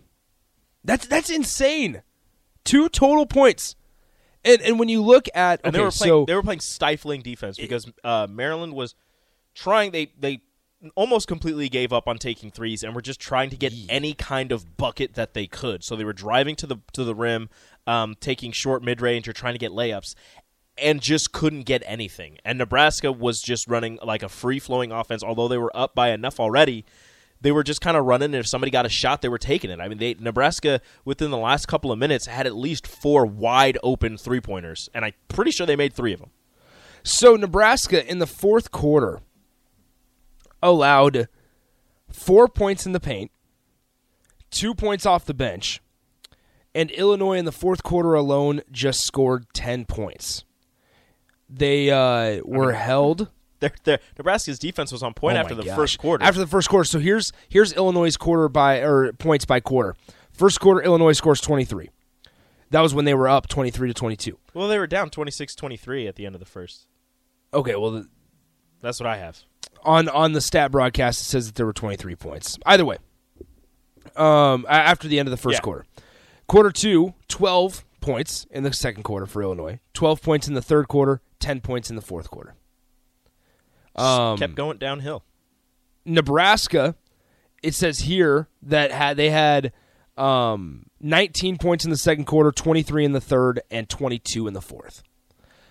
That's 0.84 1.06
that's 1.06 1.30
insane. 1.30 2.02
Two 2.64 2.88
total 2.88 3.26
points. 3.26 3.76
And 4.44 4.60
and 4.60 4.78
when 4.78 4.88
you 4.88 5.02
look 5.02 5.26
at 5.34 5.60
And 5.64 5.74
okay, 5.74 5.78
they 5.78 5.84
were 5.84 5.90
playing 5.90 6.10
so 6.10 6.24
they 6.26 6.34
were 6.34 6.42
playing 6.42 6.60
stifling 6.60 7.22
defense 7.22 7.56
because 7.56 7.90
uh, 8.04 8.26
Maryland 8.28 8.74
was 8.74 8.94
trying 9.54 9.92
they 9.92 10.12
they 10.18 10.42
almost 10.96 11.28
completely 11.28 11.68
gave 11.68 11.92
up 11.92 12.08
on 12.08 12.18
taking 12.18 12.50
threes 12.50 12.82
and 12.82 12.94
were 12.94 13.02
just 13.02 13.20
trying 13.20 13.50
to 13.50 13.56
get 13.56 13.72
any 13.88 14.14
kind 14.14 14.50
of 14.50 14.76
bucket 14.76 15.14
that 15.14 15.32
they 15.32 15.46
could. 15.46 15.84
So 15.84 15.94
they 15.94 16.04
were 16.04 16.12
driving 16.12 16.56
to 16.56 16.66
the 16.66 16.76
to 16.92 17.04
the 17.04 17.14
rim, 17.14 17.48
um, 17.86 18.16
taking 18.20 18.52
short 18.52 18.82
mid 18.82 19.00
range 19.00 19.28
or 19.28 19.32
trying 19.32 19.54
to 19.54 19.58
get 19.58 19.70
layups, 19.70 20.14
and 20.78 21.00
just 21.00 21.32
couldn't 21.32 21.62
get 21.62 21.82
anything. 21.86 22.38
And 22.44 22.58
Nebraska 22.58 23.12
was 23.12 23.40
just 23.40 23.68
running 23.68 23.98
like 24.02 24.22
a 24.22 24.28
free 24.28 24.58
flowing 24.58 24.92
offense, 24.92 25.22
although 25.22 25.48
they 25.48 25.58
were 25.58 25.74
up 25.76 25.94
by 25.94 26.10
enough 26.10 26.40
already. 26.40 26.84
They 27.40 27.52
were 27.52 27.64
just 27.64 27.80
kind 27.80 27.96
of 27.96 28.04
running, 28.04 28.26
and 28.26 28.36
if 28.36 28.46
somebody 28.46 28.70
got 28.70 28.86
a 28.86 28.88
shot, 28.88 29.20
they 29.20 29.28
were 29.28 29.36
taking 29.36 29.70
it. 29.70 29.80
I 29.80 29.88
mean, 29.88 29.98
they 29.98 30.14
Nebraska 30.14 30.80
within 31.04 31.32
the 31.32 31.36
last 31.36 31.66
couple 31.66 31.90
of 31.90 31.98
minutes 31.98 32.26
had 32.26 32.46
at 32.46 32.54
least 32.54 32.86
four 32.86 33.26
wide 33.26 33.78
open 33.82 34.16
three 34.16 34.40
pointers, 34.40 34.88
and 34.94 35.04
I'm 35.04 35.12
pretty 35.26 35.50
sure 35.50 35.66
they 35.66 35.74
made 35.74 35.92
three 35.92 36.12
of 36.12 36.20
them. 36.20 36.30
So 37.02 37.34
Nebraska 37.34 38.08
in 38.08 38.20
the 38.20 38.28
fourth 38.28 38.70
quarter 38.70 39.22
allowed 40.62 41.28
four 42.12 42.46
points 42.46 42.86
in 42.86 42.92
the 42.92 43.00
paint, 43.00 43.32
two 44.52 44.72
points 44.72 45.04
off 45.04 45.24
the 45.24 45.34
bench, 45.34 45.82
and 46.76 46.92
Illinois 46.92 47.38
in 47.38 47.44
the 47.44 47.50
fourth 47.50 47.82
quarter 47.82 48.14
alone 48.14 48.60
just 48.70 49.00
scored 49.00 49.46
ten 49.52 49.84
points. 49.84 50.44
They 51.54 51.90
uh, 51.90 52.40
were 52.44 52.72
held. 52.72 53.28
Their, 53.60 53.70
their, 53.84 53.98
Nebraska's 54.18 54.58
defense 54.58 54.90
was 54.90 55.04
on 55.04 55.14
point 55.14 55.36
Oh 55.36 55.40
after 55.40 55.54
the 55.54 55.62
gosh. 55.62 55.76
first 55.76 55.98
quarter. 56.00 56.24
After 56.24 56.40
the 56.40 56.48
first 56.48 56.68
quarter, 56.68 56.82
so 56.84 56.98
here's 56.98 57.32
here's 57.48 57.72
Illinois' 57.74 58.16
quarter 58.16 58.48
by 58.48 58.78
or 58.80 59.12
points 59.12 59.44
by 59.44 59.60
quarter. 59.60 59.94
First 60.32 60.58
quarter, 60.58 60.82
Illinois 60.82 61.12
scores 61.12 61.40
twenty 61.40 61.64
three. 61.64 61.90
That 62.70 62.80
was 62.80 62.92
when 62.92 63.04
they 63.04 63.14
were 63.14 63.28
up 63.28 63.48
23 63.48 63.88
to 63.88 63.94
22. 63.94 64.38
Well, 64.54 64.66
they 64.66 64.78
were 64.78 64.86
down 64.86 65.10
26-23 65.10 66.08
at 66.08 66.16
the 66.16 66.24
end 66.24 66.34
of 66.34 66.38
the 66.38 66.46
first. 66.46 66.86
Okay, 67.52 67.76
well 67.76 67.90
the, 67.90 68.08
That's 68.80 68.98
what 68.98 69.06
I 69.06 69.18
have. 69.18 69.42
on 69.84 70.08
on 70.08 70.32
the 70.32 70.40
stat 70.40 70.72
broadcast 70.72 71.20
it 71.20 71.24
says 71.24 71.46
that 71.48 71.54
there 71.54 71.66
were 71.66 71.74
23 71.74 72.16
points. 72.16 72.58
Either 72.64 72.84
way, 72.86 72.96
um, 74.16 74.66
after 74.68 75.06
the 75.08 75.18
end 75.18 75.28
of 75.28 75.30
the 75.30 75.36
first 75.36 75.58
Yeah. 75.58 75.60
quarter, 75.60 75.84
quarter 76.46 76.70
two, 76.70 77.14
12 77.28 77.84
points 78.02 78.46
in 78.50 78.62
the 78.62 78.72
second 78.72 79.04
quarter 79.04 79.24
for 79.24 79.42
Illinois, 79.42 79.80
12 79.94 80.20
points 80.20 80.48
in 80.48 80.54
the 80.54 80.60
third 80.62 80.88
quarter, 80.88 81.22
10 81.40 81.60
points 81.60 81.88
in 81.88 81.96
the 81.96 82.02
fourth 82.02 82.30
quarter. 82.30 82.54
Um, 83.96 84.38
Kept 84.38 84.54
going 84.54 84.78
downhill. 84.78 85.24
Nebraska, 86.04 86.96
it 87.62 87.74
says 87.74 88.00
here 88.00 88.48
that 88.62 88.90
had 88.90 89.16
they 89.16 89.30
had 89.30 89.72
um, 90.16 90.86
19 91.00 91.58
points 91.58 91.84
in 91.84 91.90
the 91.90 91.96
second 91.96 92.24
quarter, 92.26 92.50
23 92.50 93.04
in 93.04 93.12
the 93.12 93.20
third, 93.20 93.60
and 93.70 93.88
22 93.88 94.46
in 94.46 94.54
the 94.54 94.60
fourth. 94.60 95.02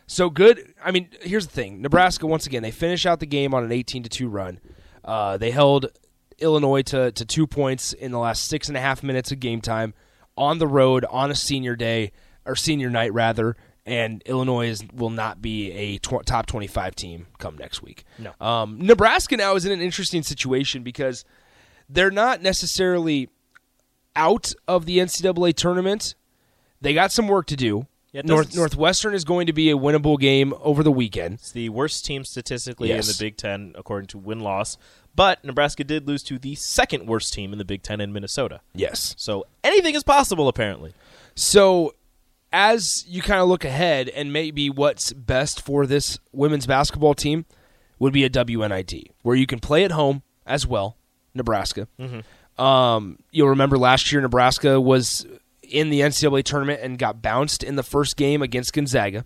So 0.08 0.30
good. 0.30 0.74
I 0.84 0.92
mean, 0.92 1.10
here's 1.22 1.48
the 1.48 1.54
thing: 1.54 1.82
Nebraska 1.82 2.28
once 2.28 2.46
again 2.46 2.64
they 2.64 2.72
finish 2.72 3.06
out 3.06 3.20
the 3.20 3.26
game 3.26 3.54
on 3.54 3.64
an 3.64 3.72
18 3.72 4.04
to 4.04 4.10
two 4.10 4.28
run. 4.28 4.60
Uh, 5.04 5.38
they 5.38 5.52
held 5.52 5.88
Illinois 6.38 6.82
to 6.84 7.12
to 7.12 7.26
two 7.26 7.48
points 7.48 7.94
in 7.94 8.12
the 8.12 8.20
last 8.20 8.48
six 8.48 8.68
and 8.68 8.78
a 8.78 8.82
half 8.82 9.04
minutes 9.04 9.32
of 9.32 9.40
game 9.40 9.62
time 9.62 9.94
on 10.38 10.58
the 10.60 10.68
road 10.68 11.06
on 11.10 11.32
a 11.32 11.36
senior 11.36 11.76
day 11.76 12.12
or 12.46 12.56
senior 12.56 12.90
night 12.90 13.14
rather. 13.14 13.56
And 13.86 14.22
Illinois 14.26 14.70
is, 14.70 14.84
will 14.94 15.10
not 15.10 15.42
be 15.42 15.72
a 15.72 15.98
tw- 15.98 16.26
top 16.26 16.46
25 16.46 16.96
team 16.96 17.28
come 17.40 17.58
next 17.58 17.82
week. 17.82 18.04
No. 18.20 18.32
Um, 18.40 18.80
Nebraska 18.80 19.36
now 19.38 19.56
is 19.56 19.66
in 19.66 19.72
an 19.72 19.82
interesting 19.82 20.22
situation 20.22 20.84
because 20.84 21.26
they're 21.90 22.12
not 22.12 22.42
necessarily 22.42 23.30
out 24.16 24.54
of 24.68 24.86
the 24.86 25.00
NCAA 25.00 25.56
tournament. 25.56 26.16
They 26.80 26.94
got 26.94 27.12
some 27.12 27.28
work 27.28 27.48
to 27.48 27.56
do. 27.56 27.88
Yeah, 28.12 28.24
North 28.26 28.54
Northwestern 28.56 29.14
is 29.14 29.24
going 29.24 29.48
to 29.48 29.54
be 29.54 29.72
a 29.72 29.78
winnable 29.78 30.20
game 30.20 30.54
over 30.60 30.84
the 30.84 30.92
weekend. 30.92 31.36
It's 31.36 31.52
the 31.54 31.70
worst 31.70 32.04
team 32.06 32.26
statistically 32.26 32.90
Yes. 32.90 33.08
in 33.08 33.14
the 33.14 33.24
Big 33.26 33.38
Ten 33.38 33.74
according 33.78 34.08
to 34.08 34.18
win 34.18 34.42
loss. 34.42 34.78
But 35.16 35.44
Nebraska 35.46 35.84
did 35.86 36.08
lose 36.08 36.22
to 36.24 36.38
the 36.38 36.56
second 36.56 37.08
worst 37.08 37.34
team 37.34 37.54
in 37.54 37.58
the 37.58 37.66
Big 37.66 37.84
Ten 37.84 38.02
in 38.02 38.12
Minnesota. 38.12 38.60
Yes. 38.74 39.14
So 39.18 39.46
anything 39.64 39.96
is 39.96 40.04
possible 40.04 40.48
apparently. 40.50 40.94
So, 41.36 41.96
as 42.52 43.06
you 43.08 43.22
kind 43.22 43.40
of 43.40 43.48
look 43.48 43.64
ahead, 43.64 44.10
and 44.10 44.34
maybe 44.34 44.70
what's 44.70 45.14
best 45.14 45.62
for 45.62 45.86
this 45.86 46.20
women's 46.34 46.68
basketball 46.68 47.14
team 47.14 47.46
would 48.00 48.12
be 48.12 48.26
a 48.26 48.30
WNIT, 48.30 49.12
where 49.22 49.38
you 49.38 49.48
can 49.48 49.60
play 49.60 49.86
at 49.86 49.92
home 49.92 50.22
as 50.46 50.68
well, 50.68 50.98
Nebraska. 51.34 51.88
Um, 52.58 53.20
you'll 53.32 53.50
remember 53.50 53.78
last 53.78 54.12
year 54.12 54.22
Nebraska 54.22 54.82
was 54.82 55.26
in 55.72 55.90
the 55.90 56.02
NCAA 56.02 56.44
tournament 56.44 56.82
and 56.82 56.98
got 56.98 57.22
bounced 57.22 57.64
in 57.64 57.76
the 57.76 57.84
first 57.84 58.18
game 58.18 58.42
against 58.42 58.74
Gonzaga. 58.74 59.24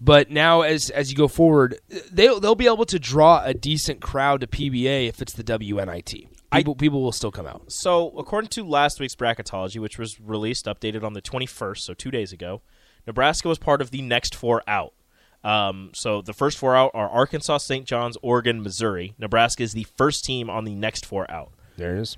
But 0.00 0.30
now, 0.30 0.62
as 0.62 0.90
as 0.90 1.10
you 1.10 1.16
go 1.16 1.28
forward, 1.28 1.78
they'll 2.10 2.40
they'll 2.40 2.54
be 2.54 2.66
able 2.66 2.84
to 2.86 2.98
draw 2.98 3.42
a 3.44 3.54
decent 3.54 4.00
crowd 4.00 4.40
to 4.40 4.46
PBA 4.46 5.08
if 5.08 5.22
it's 5.22 5.32
the 5.32 5.44
WNIT. 5.44 6.28
People, 6.52 6.74
people 6.76 7.02
will 7.02 7.12
still 7.12 7.32
come 7.32 7.46
out. 7.46 7.72
So, 7.72 8.10
according 8.16 8.48
to 8.50 8.64
last 8.64 9.00
week's 9.00 9.16
bracketology, 9.16 9.80
which 9.80 9.98
was 9.98 10.20
released, 10.20 10.66
updated 10.66 11.02
on 11.02 11.12
the 11.12 11.22
21st, 11.22 11.78
so 11.78 11.94
two 11.94 12.12
days 12.12 12.32
ago, 12.32 12.62
Nebraska 13.06 13.48
was 13.48 13.58
part 13.58 13.80
of 13.80 13.90
the 13.90 14.02
next 14.02 14.36
four 14.36 14.62
out. 14.68 14.94
Um, 15.42 15.90
so, 15.94 16.22
the 16.22 16.32
first 16.32 16.56
four 16.56 16.76
out 16.76 16.92
are 16.94 17.08
Arkansas, 17.08 17.58
St. 17.58 17.86
John's, 17.86 18.16
Oregon, 18.22 18.62
Missouri. 18.62 19.14
Nebraska 19.18 19.64
is 19.64 19.72
the 19.72 19.84
first 19.96 20.24
team 20.24 20.48
on 20.48 20.64
the 20.64 20.74
next 20.76 21.04
four 21.04 21.28
out. 21.28 21.52
There 21.76 21.96
it 21.96 22.00
is. 22.00 22.16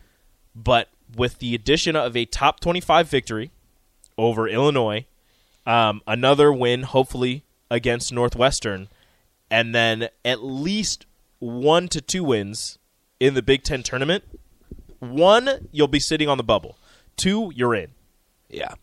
But 0.54 0.88
with 1.16 1.38
the 1.38 1.54
addition 1.54 1.96
of 1.96 2.16
a 2.16 2.26
top 2.26 2.60
25 2.60 3.08
victory 3.08 3.52
over 4.18 4.48
Illinois, 4.48 5.06
um, 5.66 6.00
another 6.06 6.52
win, 6.52 6.84
hopefully, 6.84 7.44
against 7.70 8.12
Northwestern, 8.12 8.88
and 9.50 9.74
then 9.74 10.08
at 10.24 10.42
least 10.42 11.06
one 11.38 11.88
to 11.88 12.00
two 12.00 12.24
wins 12.24 12.78
in 13.20 13.34
the 13.34 13.42
Big 13.42 13.62
Ten 13.62 13.82
tournament, 13.82 14.24
one, 14.98 15.68
you'll 15.72 15.88
be 15.88 16.00
sitting 16.00 16.28
on 16.28 16.38
the 16.38 16.44
bubble. 16.44 16.76
Two, 17.16 17.52
you're 17.54 17.74
in. 17.74 17.90
Yeah. 18.48 18.74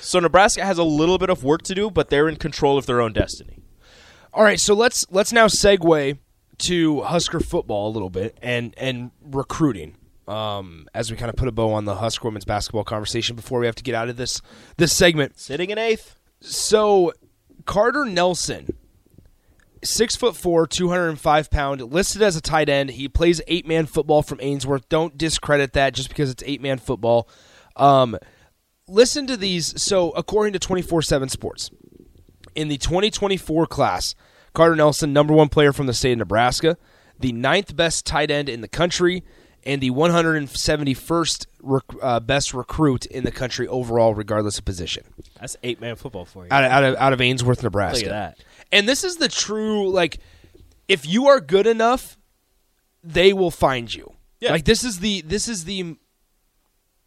So 0.00 0.18
Nebraska 0.20 0.64
has 0.64 0.78
a 0.78 0.84
little 0.84 1.18
bit 1.18 1.30
of 1.30 1.42
work 1.42 1.62
to 1.62 1.74
do, 1.74 1.90
but 1.90 2.10
they're 2.10 2.28
in 2.28 2.36
control 2.36 2.76
of 2.76 2.86
their 2.86 3.00
own 3.00 3.12
destiny. 3.12 3.60
All 4.32 4.44
right, 4.44 4.60
so 4.60 4.74
let's 4.74 5.04
let's 5.10 5.32
now 5.32 5.46
segue 5.46 6.18
to 6.58 7.00
Husker 7.02 7.40
football 7.40 7.88
a 7.88 7.92
little 7.92 8.10
bit 8.10 8.36
and 8.42 8.74
and 8.76 9.10
recruiting. 9.22 9.96
Um, 10.28 10.86
as 10.94 11.10
we 11.10 11.16
kind 11.16 11.28
of 11.28 11.36
put 11.36 11.48
a 11.48 11.52
bow 11.52 11.72
on 11.72 11.86
the 11.86 11.96
Husker 11.96 12.28
women's 12.28 12.44
basketball 12.44 12.84
conversation 12.84 13.34
before 13.34 13.58
we 13.58 13.66
have 13.66 13.74
to 13.76 13.82
get 13.82 13.94
out 13.94 14.08
of 14.08 14.16
this 14.16 14.40
this 14.76 14.96
segment. 14.96 15.38
Sitting 15.38 15.70
in 15.70 15.78
eighth. 15.78 16.16
So 16.40 17.12
Carter 17.64 18.04
Nelson, 18.04 18.76
six 19.82 20.14
foot 20.14 20.36
four, 20.36 20.66
two 20.66 20.88
hundred 20.88 21.08
and 21.08 21.20
five 21.20 21.50
pound, 21.50 21.80
listed 21.80 22.22
as 22.22 22.36
a 22.36 22.40
tight 22.40 22.68
end. 22.68 22.90
He 22.90 23.08
plays 23.08 23.40
eight 23.48 23.66
man 23.66 23.86
football 23.86 24.22
from 24.22 24.38
Ainsworth. 24.40 24.88
Don't 24.88 25.18
discredit 25.18 25.72
that 25.72 25.94
just 25.94 26.08
because 26.08 26.30
it's 26.30 26.44
eight 26.46 26.60
man 26.60 26.78
football. 26.78 27.28
Um, 27.76 28.16
listen 28.86 29.26
to 29.26 29.36
these. 29.36 29.82
So 29.82 30.10
according 30.10 30.52
to 30.52 30.58
twenty 30.58 30.82
four 30.82 31.02
seven 31.02 31.28
Sports, 31.28 31.70
in 32.54 32.68
the 32.68 32.78
2024 32.78 33.66
class, 33.66 34.14
Carter 34.54 34.76
Nelson, 34.76 35.12
number 35.12 35.34
one 35.34 35.48
player 35.48 35.72
from 35.72 35.86
the 35.86 35.94
state 35.94 36.12
of 36.12 36.18
Nebraska, 36.18 36.76
the 37.18 37.32
ninth 37.32 37.76
best 37.76 38.06
tight 38.06 38.30
end 38.30 38.48
in 38.48 38.60
the 38.60 38.68
country, 38.68 39.22
and 39.64 39.80
the 39.80 39.90
171st 39.90 41.46
rec- 41.62 41.82
uh, 42.02 42.20
best 42.20 42.54
recruit 42.54 43.06
in 43.06 43.24
the 43.24 43.30
country 43.30 43.66
overall, 43.68 44.14
regardless 44.14 44.58
of 44.58 44.64
position, 44.64 45.04
That's 45.38 45.56
eight 45.62 45.80
man 45.80 45.96
football 45.96 46.24
for 46.24 46.44
you. 46.44 46.48
out 46.50 46.64
of, 46.64 46.70
out 46.70 46.84
of, 46.84 46.96
out 46.96 47.12
of 47.12 47.20
Ainsworth, 47.20 47.62
Nebraska. 47.62 48.06
Look 48.06 48.14
at 48.14 48.36
that. 48.36 48.44
And 48.72 48.88
this 48.88 49.04
is 49.04 49.16
the 49.16 49.28
true, 49.28 49.90
like, 49.90 50.18
if 50.88 51.06
you 51.06 51.28
are 51.28 51.40
good 51.40 51.66
enough, 51.66 52.16
they 53.02 53.32
will 53.32 53.50
find 53.50 53.92
you. 53.92 54.14
Yeah. 54.40 54.52
Like 54.52 54.64
this 54.64 54.84
is 54.84 55.00
the 55.00 55.20
this 55.22 55.48
is 55.48 55.64
the 55.64 55.96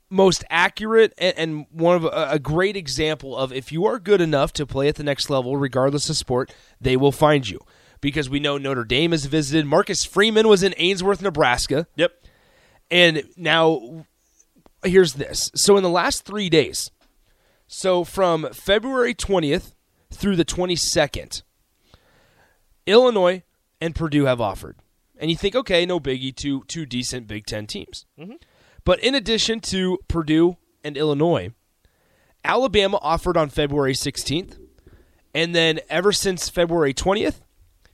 most 0.10 0.44
accurate 0.50 1.14
and, 1.18 1.38
and 1.38 1.66
one 1.72 1.96
of 1.96 2.06
a, 2.06 2.28
a 2.32 2.40
great 2.40 2.78
example 2.78 3.36
of 3.36 3.52
if 3.52 3.72
you 3.72 3.86
are 3.86 3.98
good 3.98 4.22
enough 4.22 4.54
to 4.54 4.66
play 4.68 4.88
at 4.88 4.96
the 4.96 5.04
next 5.04 5.30
level, 5.30 5.58
regardless 5.58 6.10
of 6.10 6.16
sport, 6.16 6.54
they 6.80 6.96
will 6.96 7.12
find 7.12 7.50
you. 7.50 7.60
Because 8.02 8.30
we 8.30 8.40
know 8.40 8.58
Notre 8.58 8.84
Dame 8.84 9.12
has 9.12 9.26
visited. 9.26 9.66
Marcus 9.66 10.04
Freeman 10.04 10.48
was 10.48 10.62
in 10.62 10.74
Ainsworth, 10.78 11.22
Nebraska. 11.22 11.88
Yep. 11.96 12.12
And 12.94 13.24
now, 13.36 14.06
here's 14.86 15.14
this. 15.14 15.50
So, 15.56 15.78
in 15.78 15.84
the 15.84 15.90
last 15.90 16.26
three 16.26 16.48
days, 16.48 16.92
so 17.66 18.04
from 18.04 18.48
February 18.54 19.16
20th 19.16 19.74
through 20.12 20.36
the 20.36 20.46
22nd, 20.46 21.42
Illinois 22.86 23.42
and 23.82 23.96
Purdue 23.96 24.26
have 24.26 24.40
offered. 24.40 24.78
And 25.18 25.32
you 25.32 25.38
think, 25.38 25.56
okay, 25.56 25.88
no 25.88 26.00
biggie, 26.00 26.36
two, 26.36 26.66
two 26.68 26.86
decent 26.86 27.26
Big 27.26 27.48
Ten 27.48 27.66
teams. 27.66 28.06
Mm-hmm. 28.20 28.34
But 28.86 29.00
in 29.00 29.16
addition 29.16 29.60
to 29.62 29.98
Purdue 30.08 30.58
and 30.84 30.96
Illinois, 30.96 31.50
Alabama 32.46 33.00
offered 33.02 33.38
on 33.38 33.50
February 33.50 33.94
16th. 33.94 34.60
And 35.34 35.56
then 35.56 35.80
ever 35.90 36.12
since 36.12 36.48
February 36.48 36.94
20th, 36.94 37.42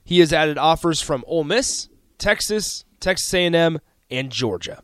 he 0.04 0.18
has 0.18 0.30
added 0.30 0.58
offers 0.58 1.00
from 1.00 1.24
Ole 1.26 1.44
Miss, 1.44 1.88
Texas, 2.18 2.84
Texas 3.00 3.32
A&M, 3.32 3.78
and 4.10 4.30
Georgia. 4.30 4.82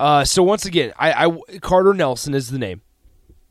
Uh, 0.00 0.24
so 0.24 0.42
once 0.42 0.64
again, 0.64 0.94
I, 0.98 1.26
I 1.26 1.58
Carter 1.58 1.92
Nelson 1.92 2.32
is 2.32 2.50
the 2.50 2.58
name, 2.58 2.80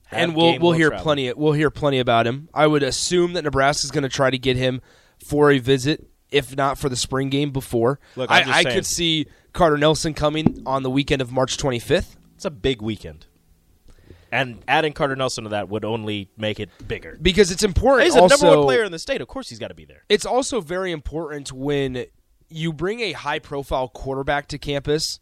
and 0.10 0.36
we'll 0.36 0.58
we'll 0.58 0.72
hear 0.72 0.90
travel. 0.90 1.04
plenty. 1.04 1.32
We'll 1.32 1.54
hear 1.54 1.70
plenty 1.70 2.00
about 2.00 2.26
him. 2.26 2.50
I 2.56 2.66
would 2.66 2.82
assume 2.82 3.34
that 3.34 3.44
Nebraska 3.44 3.86
is 3.86 3.92
going 3.92 4.02
to 4.02 4.10
try 4.10 4.32
to 4.32 4.38
get 4.40 4.58
him 4.58 4.82
for 5.24 5.52
a 5.52 5.60
visit, 5.60 6.10
if 6.32 6.58
not 6.58 6.80
for 6.80 6.90
the 6.90 6.96
spring 6.96 7.30
game 7.30 7.52
before. 7.52 8.00
Look, 8.16 8.32
I, 8.32 8.62
I 8.62 8.64
could 8.64 8.88
see 8.88 9.28
Carter 9.54 9.78
Nelson 9.78 10.16
coming 10.16 10.64
on 10.66 10.82
the 10.82 10.90
weekend 10.90 11.22
of 11.22 11.32
March 11.32 11.56
25th. 11.56 12.16
It's 12.34 12.46
a 12.46 12.50
big 12.50 12.82
weekend. 12.82 13.28
And 14.32 14.60
adding 14.68 14.94
Carter 14.94 15.16
Nelson 15.16 15.44
to 15.44 15.52
that 15.52 15.70
would 15.70 15.86
only 15.86 16.30
make 16.36 16.60
it 16.60 16.70
bigger. 16.88 17.16
because 17.22 17.52
it's 17.52 17.64
important. 17.64 18.06
He's 18.06 18.16
the 18.16 18.22
also, 18.22 18.46
number 18.46 18.58
one 18.58 18.66
player 18.66 18.84
in 18.84 18.92
the 18.92 19.00
state. 19.00 19.22
Of 19.22 19.28
course, 19.28 19.50
he's 19.50 19.60
got 19.60 19.68
to 19.68 19.76
be 19.76 19.86
there. 19.86 20.04
It's 20.10 20.26
also 20.26 20.62
very 20.62 20.92
important 20.92 21.52
when 21.52 22.06
you 22.50 22.74
bring 22.74 23.02
a 23.02 23.12
high 23.12 23.40
profile 23.40 23.88
quarterback 23.88 24.48
to 24.48 24.58
campus 24.58 25.20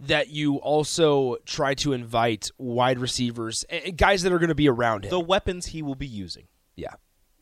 that 0.00 0.28
you 0.28 0.56
also 0.56 1.36
try 1.44 1.74
to 1.74 1.92
invite 1.92 2.50
wide 2.56 2.98
receivers 2.98 3.64
and 3.68 3.96
guys 3.96 4.22
that 4.22 4.32
are 4.32 4.38
going 4.38 4.48
to 4.48 4.54
be 4.54 4.68
around 4.68 5.04
him. 5.04 5.10
The 5.10 5.20
weapons 5.20 5.66
he 5.66 5.82
will 5.82 5.96
be 5.96 6.06
using. 6.06 6.46
yeah. 6.76 6.94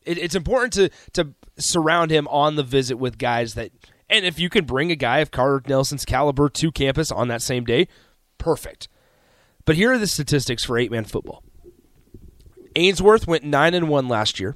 It, 0.05 0.17
it's 0.17 0.35
important 0.35 0.73
to 0.73 0.89
to 1.13 1.33
surround 1.57 2.11
him 2.11 2.27
on 2.29 2.55
the 2.55 2.63
visit 2.63 2.95
with 2.95 3.17
guys 3.17 3.55
that 3.55 3.71
and 4.09 4.25
if 4.25 4.39
you 4.39 4.49
can 4.49 4.63
bring 4.63 4.89
a 4.89 4.95
guy 4.95 5.19
of 5.19 5.31
Carter 5.31 5.61
Nelson's 5.67 6.05
caliber 6.05 6.47
to 6.49 6.71
campus 6.71 7.11
on 7.11 7.27
that 7.27 7.41
same 7.41 7.65
day, 7.65 7.87
perfect. 8.37 8.87
But 9.65 9.75
here 9.75 9.91
are 9.91 9.97
the 9.97 10.07
statistics 10.07 10.63
for 10.63 10.77
eight 10.77 10.91
man 10.91 11.03
football. 11.03 11.43
Ainsworth 12.77 13.27
went 13.27 13.43
nine 13.43 13.73
and 13.73 13.89
one 13.89 14.07
last 14.07 14.39
year. 14.39 14.55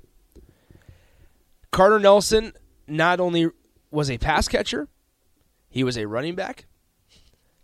Carter 1.72 2.00
Nelson 2.00 2.54
not 2.88 3.20
only 3.20 3.50
was 3.90 4.10
a 4.10 4.18
pass 4.18 4.48
catcher, 4.48 4.88
he 5.70 5.84
was 5.84 5.98
a 5.98 6.08
running 6.08 6.36
back. 6.36 6.66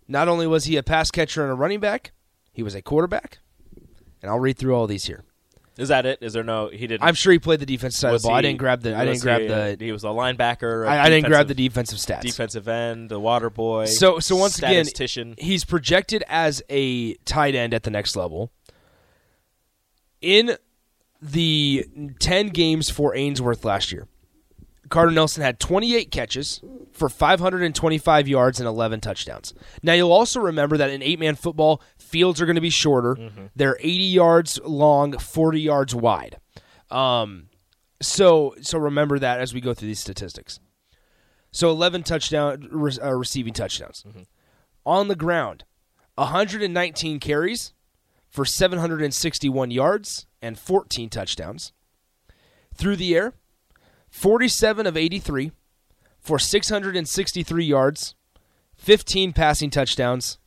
Not 0.08 0.28
only 0.28 0.48
was 0.48 0.66
he 0.66 0.78
a 0.78 0.84
pass 0.84 1.12
catcher 1.12 1.44
and 1.44 1.52
a 1.52 1.56
running 1.56 1.80
back, 1.80 2.12
he 2.52 2.64
was 2.64 2.76
a 2.76 2.82
quarterback. 2.82 3.40
And 4.22 4.32
I'll 4.32 4.40
read 4.40 4.58
through 4.58 4.76
all 4.76 4.88
these 4.88 5.06
here. 5.06 5.24
Is 5.78 5.90
that 5.90 6.08
it? 6.08 6.20
Is 6.22 6.34
there 6.34 6.44
no? 6.44 6.70
He 6.70 6.88
didn't. 6.88 7.04
I'm 7.04 7.14
sure 7.14 7.32
he 7.32 7.38
played 7.38 7.60
the 7.60 7.66
defensive 7.66 8.00
side 8.00 8.14
of 8.16 8.22
the 8.24 8.28
ball. 8.28 8.36
I 8.36 8.42
didn't 8.42 8.58
grab 8.58 8.82
the. 8.82 8.98
I 8.98 9.06
didn't 9.06 9.22
grab 9.22 9.42
he, 9.42 9.48
the. 9.48 9.78
He 9.80 9.92
was 9.92 10.04
a 10.04 10.08
linebacker. 10.08 10.88
I 10.88 11.08
didn't 11.08 11.28
grab 11.28 11.48
the 11.48 11.54
defensive- 11.54 12.00
stats. 12.00 12.22
defensive 12.22 12.68
end, 12.68 13.10
the 13.10 13.20
water 13.20 13.52
boy. 13.52 13.86
So 13.86 14.18
so 14.20 14.36
once 14.36 14.58
again, 14.58 14.88
he's 15.38 15.64
projected 15.66 16.24
as 16.28 16.64
a 16.70 17.14
tight 17.26 17.54
end 17.54 17.76
at 17.76 17.84
the 17.84 17.92
next 17.92 18.16
level. 18.16 18.52
In 20.20 20.58
the 21.22 21.86
10 22.20 22.50
games 22.50 22.90
for 22.90 23.16
Ainsworth 23.16 23.64
last 23.64 23.92
year, 23.92 24.08
Carter 24.90 25.12
Nelson 25.12 25.44
had 25.44 25.60
28 25.60 26.12
catches 26.12 26.62
for 26.92 27.10
525 27.10 28.28
yards 28.28 28.60
and 28.60 28.68
11 28.68 29.02
touchdowns. 29.02 29.54
Now 29.84 29.94
you'll 29.94 30.12
also 30.12 30.40
remember 30.40 30.78
that 30.78 30.90
in 30.90 31.02
eight-man 31.02 31.36
football, 31.36 31.82
fields 31.98 32.42
are 32.42 32.46
going 32.46 32.56
to 32.56 32.62
be 32.62 32.70
shorter. 32.70 33.18
They're 33.56 33.78
80 33.80 33.90
yards 34.04 34.60
long, 34.64 35.18
40 35.18 35.62
yards 35.62 35.94
wide. 35.96 36.38
Um, 36.90 37.50
so 38.02 38.56
so 38.62 38.78
remember 38.78 39.20
that 39.20 39.40
as 39.40 39.54
we 39.54 39.62
go 39.62 39.74
through 39.74 39.88
these 39.90 40.00
statistics. 40.00 40.60
So 41.52 41.70
11 41.70 42.04
touchdown 42.04 42.68
re- 42.72 42.98
uh, 43.02 43.14
receiving 43.14 43.54
touchdowns. 43.54 44.06
On 44.86 45.08
the 45.08 45.16
ground, 45.16 45.64
119 46.16 47.20
carries 47.20 47.74
for 48.30 48.46
761 48.46 49.72
yards 49.72 50.28
and 50.42 50.58
14 50.58 51.10
touchdowns. 51.10 51.74
Through 52.76 52.98
the 52.98 53.16
air, 53.16 53.34
47 54.10 54.88
of 54.88 54.98
83 54.98 55.52
for 56.20 56.40
663 56.40 57.66
yards, 57.66 58.16
15 58.76 59.34
passing 59.34 59.70
touchdowns, 59.70 60.38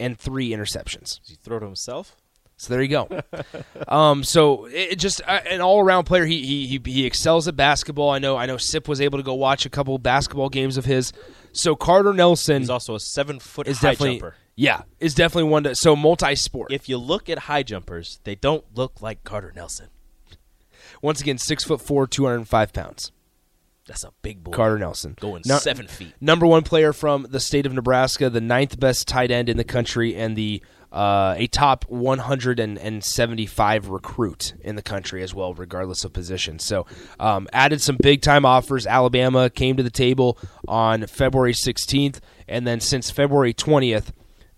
and 0.00 0.18
3 0.18 0.50
interceptions. 0.50 1.20
Does 1.20 1.28
he 1.28 1.34
throw 1.36 1.58
to 1.58 1.66
himself? 1.66 2.16
So 2.58 2.74
there 2.74 2.82
you 2.82 2.88
go. 2.88 3.08
um, 3.88 4.24
so 4.24 4.66
it, 4.66 4.96
just 4.96 5.22
uh, 5.26 5.40
an 5.48 5.60
all 5.60 5.80
around 5.80 6.04
player. 6.04 6.24
He, 6.26 6.44
he 6.44 6.66
he 6.66 6.80
he 6.92 7.06
excels 7.06 7.46
at 7.46 7.54
basketball. 7.54 8.10
I 8.10 8.18
know. 8.18 8.36
I 8.36 8.46
know. 8.46 8.56
Sip 8.56 8.88
was 8.88 9.00
able 9.00 9.18
to 9.20 9.22
go 9.22 9.34
watch 9.34 9.64
a 9.64 9.70
couple 9.70 9.96
basketball 9.98 10.48
games 10.48 10.76
of 10.76 10.84
his. 10.84 11.12
So 11.52 11.76
Carter 11.76 12.12
Nelson 12.12 12.62
is 12.62 12.70
also 12.70 12.96
a 12.96 13.00
seven 13.00 13.38
foot 13.38 13.68
is 13.68 13.78
high 13.78 13.92
definitely 13.92 14.18
jumper. 14.18 14.34
yeah 14.56 14.82
is 14.98 15.14
definitely 15.14 15.50
one 15.50 15.62
to 15.62 15.76
so 15.76 15.94
multi 15.94 16.34
sport. 16.34 16.72
If 16.72 16.88
you 16.88 16.98
look 16.98 17.30
at 17.30 17.38
high 17.38 17.62
jumpers, 17.62 18.18
they 18.24 18.34
don't 18.34 18.64
look 18.74 19.00
like 19.00 19.22
Carter 19.22 19.52
Nelson. 19.54 19.86
Once 21.02 21.20
again, 21.20 21.38
six 21.38 21.64
foot 21.64 21.80
four, 21.80 22.06
two 22.06 22.24
hundred 22.24 22.36
and 22.38 22.48
five 22.48 22.72
pounds. 22.72 23.12
That's 23.86 24.04
a 24.04 24.10
big 24.20 24.44
boy. 24.44 24.50
Carter 24.52 24.78
Nelson 24.78 25.16
going 25.18 25.42
No- 25.46 25.56
seven 25.58 25.86
feet. 25.88 26.12
number 26.20 26.46
one 26.46 26.62
player 26.62 26.92
from 26.92 27.26
the 27.30 27.40
state 27.40 27.64
of 27.64 27.72
Nebraska, 27.72 28.28
the 28.28 28.40
ninth 28.40 28.78
best 28.78 29.08
tight 29.08 29.30
end 29.30 29.48
in 29.48 29.56
the 29.56 29.64
country, 29.64 30.14
and 30.14 30.36
the 30.36 30.62
uh, 30.92 31.34
a 31.38 31.46
top 31.48 31.84
175 32.92 33.88
recruit 33.88 34.54
in 34.60 34.76
the 34.76 34.82
country 34.82 35.22
as 35.22 35.34
well, 35.34 35.54
regardless 35.54 36.04
of 36.04 36.12
position. 36.12 36.58
So, 36.58 36.86
um, 37.20 37.48
added 37.52 37.80
some 37.82 37.96
big 38.02 38.22
time 38.22 38.44
offers. 38.44 38.86
Alabama 38.86 39.50
came 39.50 39.76
to 39.76 39.82
the 39.82 39.90
table 39.90 40.38
on 40.66 41.06
February 41.06 41.52
16th, 41.52 42.20
and 42.46 42.66
then 42.66 42.80
since 42.80 43.10
February 43.10 43.52
20th, 43.54 44.12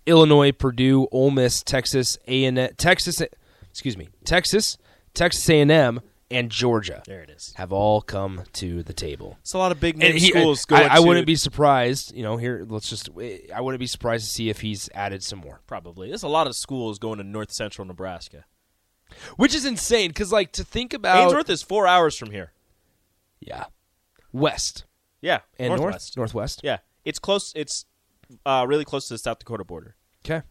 Illinois, 0.05 0.51
Purdue, 0.51 1.07
Ole 1.11 1.31
Miss, 1.31 1.61
Texas, 1.63 2.17
A 2.27 2.45
and 2.45 2.71
Texas, 2.77 3.21
excuse 3.69 3.97
me, 3.97 4.09
Texas, 4.25 4.77
Texas 5.13 5.47
A&M, 5.49 5.69
and 5.69 6.01
Georgia 6.49 7.03
There 7.05 7.21
it 7.21 7.29
is. 7.29 7.53
have 7.55 7.71
all 7.71 8.01
come 8.01 8.43
to 8.53 8.83
the 8.83 8.93
table 8.93 9.37
It's 9.41 9.53
a 9.53 9.57
lot 9.57 9.71
of 9.71 9.79
big 9.79 9.97
name 9.97 10.13
he- 10.17 10.29
schools 10.29 10.65
I, 10.69 10.79
going. 10.79 10.89
I 10.91 10.95
to- 10.95 11.01
wouldn't 11.03 11.27
be 11.27 11.35
surprised. 11.35 12.15
You 12.15 12.23
know, 12.23 12.37
here 12.37 12.65
let's 12.67 12.89
just. 12.89 13.09
I 13.53 13.61
wouldn't 13.61 13.79
be 13.79 13.87
surprised 13.87 14.25
to 14.27 14.31
see 14.31 14.49
if 14.49 14.61
he's 14.61 14.89
added 14.95 15.23
some 15.23 15.39
more, 15.39 15.61
probably. 15.67 16.07
There's 16.09 16.23
a 16.23 16.27
lot 16.27 16.47
of 16.47 16.55
schools 16.55 16.97
going 16.99 17.17
to 17.17 17.23
North 17.23 17.51
Central 17.51 17.85
Nebraska. 17.85 18.45
which 19.35 19.53
is 19.53 19.65
insane. 19.65 20.09
Because 20.09 20.31
like 20.31 20.51
to 20.53 20.63
think 20.63 20.93
about, 20.93 21.23
Ainsworth 21.25 21.49
is 21.49 21.61
four 21.61 21.85
hours 21.87 22.17
from 22.17 22.31
here. 22.31 22.53
yeah, 23.39 23.65
west 24.31 24.85
Yeah, 25.21 25.39
and 25.59 25.69
northwest. 25.75 26.15
north, 26.17 26.33
northwest. 26.33 26.61
Yeah, 26.63 26.77
it's 27.05 27.19
close. 27.19 27.51
It's 27.55 27.85
uh, 28.45 28.65
really 28.67 28.85
close 28.85 29.07
to 29.09 29.13
the 29.15 29.17
South 29.17 29.39
Dakota 29.39 29.63
border. 29.65 29.95
Okay. 30.25 30.45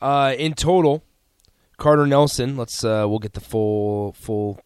Uh, 0.00 0.34
in 0.38 0.54
total, 0.54 1.02
Carter 1.78 2.06
Nelson. 2.06 2.56
Let's. 2.56 2.84
Uh, 2.84 3.06
we'll 3.08 3.18
get 3.18 3.32
the 3.32 3.40
full 3.40 4.12
full 4.12 4.60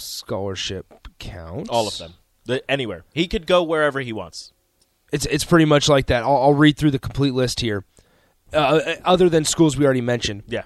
scholarship 0.00 1.08
count. 1.18 1.68
All 1.68 1.86
of 1.86 1.98
them. 1.98 2.14
The, 2.46 2.68
anywhere 2.70 3.04
he 3.12 3.28
could 3.28 3.46
go 3.46 3.62
wherever 3.62 4.00
he 4.00 4.12
wants. 4.12 4.52
It's 5.12 5.26
it's 5.26 5.44
pretty 5.44 5.64
much 5.66 5.88
like 5.88 6.06
that. 6.06 6.22
I'll, 6.22 6.36
I'll 6.36 6.54
read 6.54 6.76
through 6.76 6.92
the 6.92 6.98
complete 6.98 7.34
list 7.34 7.60
here. 7.60 7.84
Uh, 8.52 8.96
other 9.04 9.28
than 9.28 9.44
schools 9.44 9.76
we 9.76 9.84
already 9.84 10.00
mentioned, 10.00 10.42
Yeah, 10.48 10.64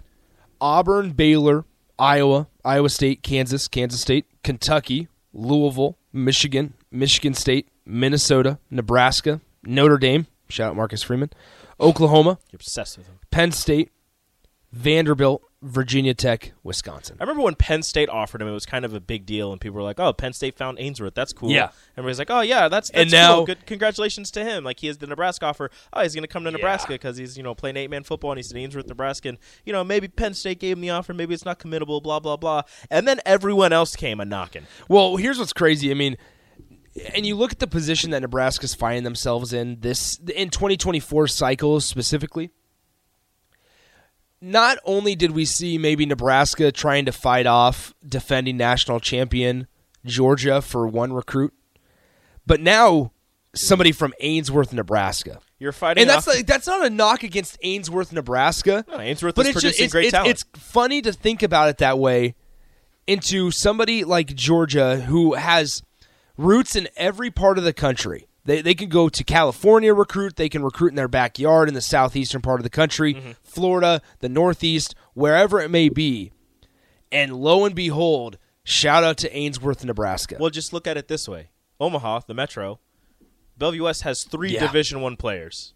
Auburn, 0.60 1.10
Baylor, 1.10 1.64
Iowa, 1.98 2.48
Iowa 2.64 2.88
State, 2.88 3.22
Kansas, 3.22 3.68
Kansas 3.68 4.00
State, 4.00 4.24
Kentucky, 4.42 5.08
Louisville, 5.34 5.98
Michigan, 6.12 6.72
Michigan 6.90 7.34
State, 7.34 7.68
Minnesota, 7.84 8.58
Nebraska, 8.70 9.40
Notre 9.64 9.98
Dame, 9.98 10.26
shout 10.48 10.70
out 10.70 10.76
Marcus 10.76 11.02
Freeman, 11.02 11.30
Oklahoma, 11.78 12.38
you're 12.50 12.56
obsessed 12.56 12.96
with 12.96 13.06
him. 13.06 13.18
Penn 13.30 13.52
State, 13.52 13.90
Vanderbilt, 14.74 15.42
Virginia 15.62 16.14
Tech, 16.14 16.52
Wisconsin. 16.64 17.16
I 17.20 17.22
remember 17.22 17.42
when 17.44 17.54
Penn 17.54 17.82
State 17.84 18.08
offered 18.08 18.42
him, 18.42 18.48
it 18.48 18.52
was 18.52 18.66
kind 18.66 18.84
of 18.84 18.92
a 18.92 19.00
big 19.00 19.24
deal, 19.24 19.52
and 19.52 19.60
people 19.60 19.76
were 19.76 19.82
like, 19.82 20.00
"Oh, 20.00 20.12
Penn 20.12 20.32
State 20.32 20.56
found 20.56 20.78
Ainsworth. 20.80 21.14
That's 21.14 21.32
cool." 21.32 21.50
Yeah. 21.50 21.70
everybody's 21.96 22.18
like, 22.18 22.30
"Oh 22.30 22.40
yeah, 22.40 22.68
that's, 22.68 22.90
that's 22.90 23.02
And 23.02 23.10
now- 23.12 23.36
cool. 23.36 23.46
Good, 23.46 23.66
congratulations 23.66 24.30
to 24.32 24.44
him. 24.44 24.64
Like 24.64 24.80
he 24.80 24.88
has 24.88 24.98
the 24.98 25.06
Nebraska 25.06 25.46
offer. 25.46 25.70
Oh, 25.92 26.02
he's 26.02 26.14
going 26.14 26.22
to 26.24 26.28
come 26.28 26.44
to 26.44 26.50
Nebraska 26.50 26.92
because 26.92 27.16
he's 27.16 27.36
you 27.36 27.42
know 27.44 27.54
playing 27.54 27.76
eight 27.76 27.88
man 27.88 28.02
football, 28.02 28.32
and 28.32 28.38
he's 28.38 28.50
at 28.52 28.58
Ainsworth, 28.58 28.86
Nebraska. 28.88 29.28
And 29.30 29.38
you 29.64 29.72
know 29.72 29.84
maybe 29.84 30.08
Penn 30.08 30.34
State 30.34 30.58
gave 30.58 30.76
him 30.76 30.80
the 30.82 30.90
offer, 30.90 31.14
maybe 31.14 31.34
it's 31.34 31.44
not 31.44 31.58
committable, 31.60 32.02
blah 32.02 32.18
blah 32.20 32.36
blah. 32.36 32.62
And 32.90 33.06
then 33.06 33.20
everyone 33.24 33.72
else 33.72 33.94
came 33.96 34.18
a 34.20 34.24
knocking. 34.24 34.66
Well, 34.88 35.16
here's 35.16 35.38
what's 35.38 35.52
crazy. 35.52 35.90
I 35.90 35.94
mean, 35.94 36.16
and 37.14 37.24
you 37.24 37.36
look 37.36 37.52
at 37.52 37.58
the 37.60 37.66
position 37.68 38.10
that 38.10 38.20
Nebraska's 38.22 38.74
finding 38.74 39.04
themselves 39.04 39.52
in 39.52 39.78
this 39.80 40.18
in 40.34 40.50
2024 40.50 41.28
cycles 41.28 41.84
specifically. 41.84 42.50
Not 44.44 44.78
only 44.84 45.14
did 45.16 45.30
we 45.30 45.44
see 45.46 45.78
maybe 45.78 46.04
Nebraska 46.04 46.70
trying 46.70 47.06
to 47.06 47.12
fight 47.12 47.46
off 47.46 47.94
defending 48.06 48.56
national 48.58 49.00
champion 49.00 49.66
Georgia 50.04 50.60
for 50.60 50.86
one 50.86 51.12
recruit, 51.14 51.54
but 52.46 52.60
now 52.60 53.12
somebody 53.54 53.90
from 53.90 54.12
Ainsworth, 54.20 54.72
Nebraska. 54.72 55.40
You're 55.58 55.72
fighting, 55.72 56.02
And 56.02 56.10
that's 56.10 56.28
off- 56.28 56.34
like, 56.34 56.46
that's 56.46 56.66
not 56.66 56.84
a 56.84 56.90
knock 56.90 57.22
against 57.22 57.56
Ainsworth, 57.62 58.12
Nebraska. 58.12 58.84
No, 58.86 59.00
Ainsworth 59.00 59.34
but 59.34 59.46
is 59.46 59.54
it's 59.56 59.62
just, 59.62 59.64
producing 59.64 59.84
it's, 59.84 59.92
great 59.92 60.04
it's, 60.06 60.12
talent. 60.12 60.30
it's 60.30 60.44
funny 60.54 61.00
to 61.00 61.12
think 61.12 61.42
about 61.42 61.68
it 61.70 61.78
that 61.78 61.98
way. 61.98 62.34
Into 63.06 63.50
somebody 63.50 64.04
like 64.04 64.34
Georgia 64.34 64.96
who 64.96 65.34
has 65.34 65.82
roots 66.36 66.74
in 66.76 66.88
every 66.96 67.30
part 67.30 67.56
of 67.56 67.64
the 67.64 67.72
country. 67.72 68.26
They 68.44 68.60
they 68.60 68.74
can 68.74 68.88
go 68.88 69.08
to 69.08 69.24
California 69.24 69.94
recruit. 69.94 70.36
They 70.36 70.48
can 70.48 70.62
recruit 70.62 70.88
in 70.88 70.94
their 70.96 71.08
backyard 71.08 71.68
in 71.68 71.74
the 71.74 71.80
southeastern 71.80 72.42
part 72.42 72.60
of 72.60 72.64
the 72.64 72.70
country, 72.70 73.14
Mm-hmm. 73.14 73.30
Florida, 73.42 74.02
the 74.20 74.28
Northeast, 74.28 74.94
wherever 75.14 75.60
it 75.60 75.70
may 75.70 75.88
be. 75.88 76.30
And 77.10 77.34
lo 77.36 77.64
and 77.64 77.74
behold, 77.74 78.38
shout 78.64 79.04
out 79.04 79.16
to 79.18 79.34
Ainsworth, 79.36 79.84
Nebraska. 79.84 80.36
Well, 80.38 80.50
just 80.50 80.72
look 80.72 80.86
at 80.86 80.96
it 80.96 81.08
this 81.08 81.26
way: 81.28 81.48
Omaha, 81.80 82.20
the 82.26 82.34
Metro, 82.34 82.80
Bellevue 83.56 83.84
West 83.84 84.02
has 84.02 84.24
three 84.24 84.52
Yeah. 84.54 84.60
Division 84.60 85.00
One 85.00 85.16
players 85.16 85.72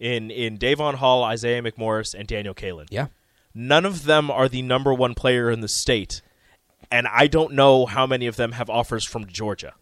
in 0.00 0.30
in 0.30 0.56
Davon 0.56 0.96
Hall, 0.96 1.22
Isaiah 1.24 1.62
McMorris, 1.62 2.14
and 2.14 2.26
Daniel 2.26 2.54
Kaelin. 2.54 2.86
yeah. 2.90 3.06
None 3.54 3.84
of 3.84 4.04
them 4.04 4.30
are 4.30 4.48
the 4.48 4.62
number 4.62 4.94
one 4.94 5.14
player 5.14 5.50
in 5.50 5.60
the 5.60 5.68
state, 5.68 6.22
and 6.90 7.06
I 7.08 7.26
don't 7.26 7.52
know 7.54 7.86
how 7.86 8.06
many 8.06 8.26
of 8.26 8.36
them 8.36 8.52
have 8.52 8.70
offers 8.70 9.04
from 9.04 9.26
Georgia. 9.26 9.74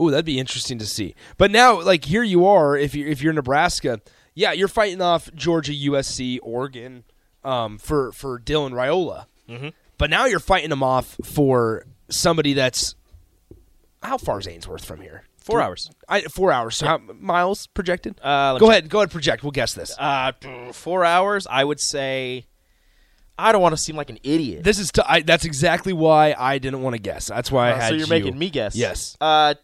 Ooh, 0.00 0.10
that'd 0.10 0.24
be 0.24 0.38
interesting 0.38 0.78
to 0.78 0.86
see. 0.86 1.14
But 1.36 1.50
now, 1.50 1.80
like 1.82 2.04
here 2.04 2.22
you 2.22 2.46
are, 2.46 2.76
if 2.76 2.94
you 2.94 3.06
if 3.06 3.20
you're 3.22 3.30
in 3.30 3.36
Nebraska, 3.36 4.00
yeah, 4.34 4.52
you're 4.52 4.68
fighting 4.68 5.00
off 5.02 5.28
Georgia, 5.34 5.72
USC, 5.72 6.38
Oregon, 6.42 7.04
um, 7.44 7.78
for 7.78 8.12
for 8.12 8.38
Dylan 8.38 8.72
Raiola. 8.72 9.26
Mm-hmm. 9.48 9.68
But 9.96 10.10
now 10.10 10.26
you're 10.26 10.38
fighting 10.40 10.70
them 10.70 10.82
off 10.82 11.16
for 11.24 11.84
somebody 12.08 12.52
that's 12.52 12.94
how 14.02 14.16
far 14.18 14.38
is 14.38 14.46
Ainsworth 14.46 14.84
from 14.84 15.00
here? 15.00 15.24
Four 15.38 15.60
hours. 15.62 15.90
I, 16.08 16.20
four 16.22 16.52
hours. 16.52 16.76
So 16.76 16.86
how 16.86 16.98
miles 16.98 17.66
projected? 17.68 18.20
Uh, 18.22 18.58
go 18.58 18.66
check. 18.66 18.70
ahead. 18.70 18.88
Go 18.90 18.98
ahead. 18.98 19.10
Project. 19.10 19.42
We'll 19.42 19.50
guess 19.50 19.72
this. 19.72 19.96
Uh, 19.98 20.32
four 20.72 21.04
hours. 21.04 21.46
I 21.50 21.64
would 21.64 21.80
say. 21.80 22.46
I 23.40 23.52
don't 23.52 23.62
want 23.62 23.72
to 23.72 23.76
seem 23.76 23.94
like 23.96 24.10
an 24.10 24.18
idiot. 24.22 24.62
this 24.64 24.78
is. 24.78 24.92
T- 24.92 25.00
I, 25.06 25.22
that's 25.22 25.44
exactly 25.44 25.92
why 25.92 26.34
I 26.38 26.58
didn't 26.58 26.82
want 26.82 26.94
to 26.96 27.00
guess. 27.00 27.28
That's 27.28 27.50
why 27.50 27.68
I 27.68 27.72
Uh, 27.72 27.76
had. 27.80 27.88
so 27.88 27.94
you're 27.94 28.04
you- 28.06 28.10
making 28.10 28.38
me 28.38 28.50
guess. 28.50 28.76
Yes. 28.76 29.16
Uh, 29.20 29.54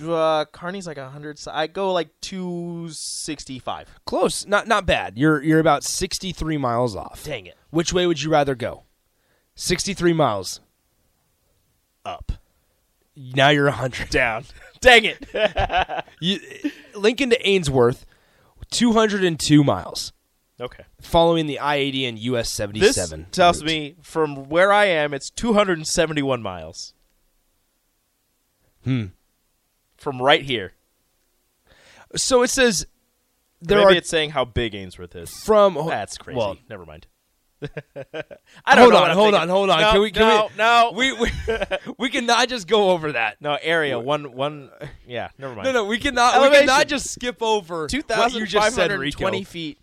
uh 0.00 0.44
Kearney's 0.52 0.86
like 0.86 0.98
a 0.98 1.08
hundred. 1.10 1.38
I 1.50 1.66
go 1.66 1.92
like 1.92 2.08
two 2.20 2.88
sixty 2.90 3.58
five. 3.58 3.88
Close. 4.06 4.46
Not 4.46 4.66
not 4.66 4.86
bad. 4.86 5.18
You're 5.18 5.42
you're 5.42 5.60
about 5.60 5.84
sixty 5.84 6.32
three 6.32 6.56
miles 6.58 6.94
off. 6.96 7.24
Dang 7.24 7.46
it. 7.46 7.56
Which 7.70 7.92
way 7.92 8.06
would 8.06 8.22
you 8.22 8.30
rather 8.30 8.54
go? 8.54 8.84
63 9.56 10.14
miles. 10.14 10.60
Up. 12.04 12.32
Now 13.14 13.50
you're 13.50 13.66
100. 13.66 14.08
Down. 14.08 14.44
Dang 14.80 15.04
it. 15.04 15.26
You, 16.22 16.38
Lincoln 16.94 17.30
to 17.30 17.46
Ainsworth, 17.48 18.04
202 18.70 19.64
miles. 19.64 20.12
Okay. 20.60 20.84
following 21.00 21.46
the 21.46 21.58
I 21.58 21.76
eighty 21.76 22.04
and 22.04 22.18
US 22.18 22.52
seventy 22.52 22.80
seven. 22.92 23.26
Tells 23.32 23.62
me 23.64 23.96
from 24.02 24.48
where 24.50 24.70
I 24.72 24.84
am, 24.86 25.14
it's 25.14 25.30
271 25.30 26.42
miles. 26.42 26.92
Hmm. 28.84 29.06
From 30.00 30.20
right 30.20 30.42
here. 30.42 30.72
So 32.16 32.42
it 32.42 32.48
says 32.48 32.86
there 33.60 33.78
Maybe 33.78 33.94
are 33.94 33.98
it's 33.98 34.08
saying 34.08 34.30
how 34.30 34.46
big 34.46 34.74
Ainsworth 34.74 35.14
is. 35.14 35.30
from 35.30 35.76
oh, 35.76 35.88
That's 35.88 36.16
crazy. 36.18 36.38
Well, 36.38 36.56
Never 36.68 36.86
mind. 36.86 37.06
I 38.64 38.74
don't 38.74 38.90
hold 38.90 38.94
on, 38.94 39.10
hold 39.14 39.34
on, 39.34 39.48
hold 39.50 39.68
on. 39.68 39.80
No, 39.82 39.92
can 39.92 40.00
we? 40.00 40.10
Can 40.10 40.22
no, 40.22 40.48
we, 40.48 40.56
no. 40.56 40.92
We 40.94 41.12
we 41.12 41.30
we 41.98 42.08
cannot 42.08 42.48
just 42.48 42.66
go 42.66 42.90
over 42.92 43.12
that. 43.12 43.36
No, 43.42 43.58
area 43.60 44.00
one 44.00 44.32
one. 44.32 44.70
Yeah, 45.06 45.28
never 45.36 45.54
mind. 45.54 45.66
No, 45.66 45.72
no, 45.72 45.84
we 45.84 45.98
cannot. 45.98 46.40
We 46.40 46.48
cannot 46.58 46.88
just 46.88 47.10
skip 47.10 47.42
over 47.42 47.86
Two 47.86 48.00
thousand 48.00 48.40
you 48.40 48.46
just 48.46 48.74
said, 48.74 48.90
twenty 49.12 49.44
feet 49.44 49.78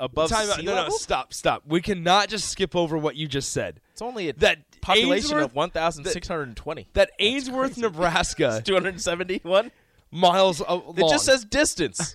above 0.00 0.30
Time 0.30 0.48
sea 0.48 0.62
No, 0.62 0.74
level. 0.74 0.90
no, 0.90 0.96
stop, 0.96 1.32
stop. 1.32 1.62
We 1.66 1.80
cannot 1.80 2.28
just 2.28 2.48
skip 2.48 2.74
over 2.74 2.98
what 2.98 3.14
you 3.14 3.28
just 3.28 3.52
said. 3.52 3.80
It's 3.92 4.02
only 4.02 4.28
a 4.28 4.32
That 4.32 4.58
population 4.84 5.12
Ainsworth- 5.26 5.44
of 5.46 5.54
one 5.54 5.70
thousand 5.70 6.04
six 6.06 6.28
hundred 6.28 6.56
twenty. 6.56 6.86
That 6.94 7.10
Ainsworth, 7.18 7.76
Nebraska, 7.78 8.62
Two 8.64 8.74
hundred 8.74 9.00
seventy-one. 9.00 9.70
miles 10.10 10.60
long. 10.60 10.94
It 10.96 11.08
just 11.08 11.24
says 11.24 11.44
distance. 11.44 12.14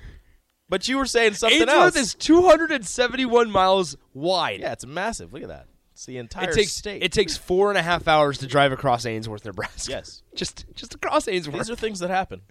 But 0.70 0.88
you 0.88 0.98
were 0.98 1.06
saying 1.08 1.34
something 1.34 1.62
Ainsworth 1.62 1.76
else. 1.76 1.98
Ainsworth 1.98 2.04
is 2.04 2.14
271 2.14 3.50
miles 3.50 3.98
wide. 4.14 4.60
yeah, 4.60 4.72
it's 4.72 4.86
massive. 4.86 5.34
Look 5.34 5.42
at 5.42 5.48
that. 5.50 5.66
It's 5.94 6.06
the 6.06 6.18
entire 6.18 6.52
it 6.52 6.54
takes 6.54 6.72
state. 6.74 7.02
it 7.02 7.12
takes 7.12 7.36
four 7.36 7.70
and 7.70 7.78
a 7.78 7.82
half 7.82 8.08
hours 8.08 8.38
to 8.38 8.48
drive 8.48 8.72
across 8.72 9.04
Ainsworth, 9.06 9.44
Nebraska. 9.46 9.92
yes. 9.92 10.22
just 10.36 10.66
just 10.76 10.94
across 10.94 11.28
Ainsworth. 11.28 11.56
These 11.58 11.70
are 11.72 11.76
things 11.76 12.00
that 12.00 12.10
happen. 12.12 12.42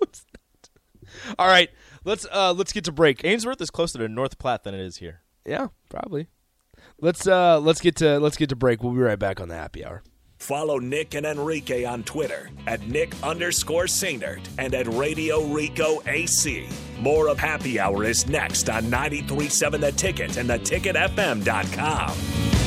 All 1.38 1.48
right, 1.48 1.70
let's 2.04 2.24
uh 2.32 2.52
let's 2.52 2.72
get 2.72 2.84
to 2.84 2.92
break. 2.92 3.24
Ainsworth 3.24 3.60
is 3.60 3.70
closer 3.70 3.98
to 3.98 4.08
North 4.08 4.38
Platte 4.38 4.62
than 4.64 4.74
it 4.74 4.80
is 4.80 4.98
here. 4.98 5.22
Yeah, 5.44 5.68
probably. 5.88 6.28
Let's 7.00 7.26
uh 7.26 7.60
let's 7.60 7.80
get 7.80 7.96
to 7.96 8.18
let's 8.18 8.36
get 8.36 8.50
to 8.50 8.56
break. 8.56 8.82
We'll 8.82 8.92
be 8.92 9.00
right 9.00 9.18
back 9.18 9.40
on 9.40 9.48
the 9.48 9.54
happy 9.54 9.84
hour. 9.84 10.02
Follow 10.38 10.78
Nick 10.78 11.14
and 11.14 11.26
Enrique 11.26 11.84
on 11.84 12.02
Twitter 12.02 12.48
at 12.66 12.80
Nick 12.88 13.12
underscore 13.22 13.84
Sainert 13.84 14.40
and 14.56 14.74
at 14.74 14.86
Radio 14.88 15.44
Rico 15.44 16.02
AC. 16.06 16.66
More 16.98 17.28
of 17.28 17.38
Happy 17.38 17.78
Hour 17.78 18.04
is 18.04 18.26
next 18.26 18.70
on 18.70 18.88
937 18.88 19.82
The 19.82 19.92
Ticket 19.92 20.38
and 20.38 20.48
theticketfm.com. 20.48 22.59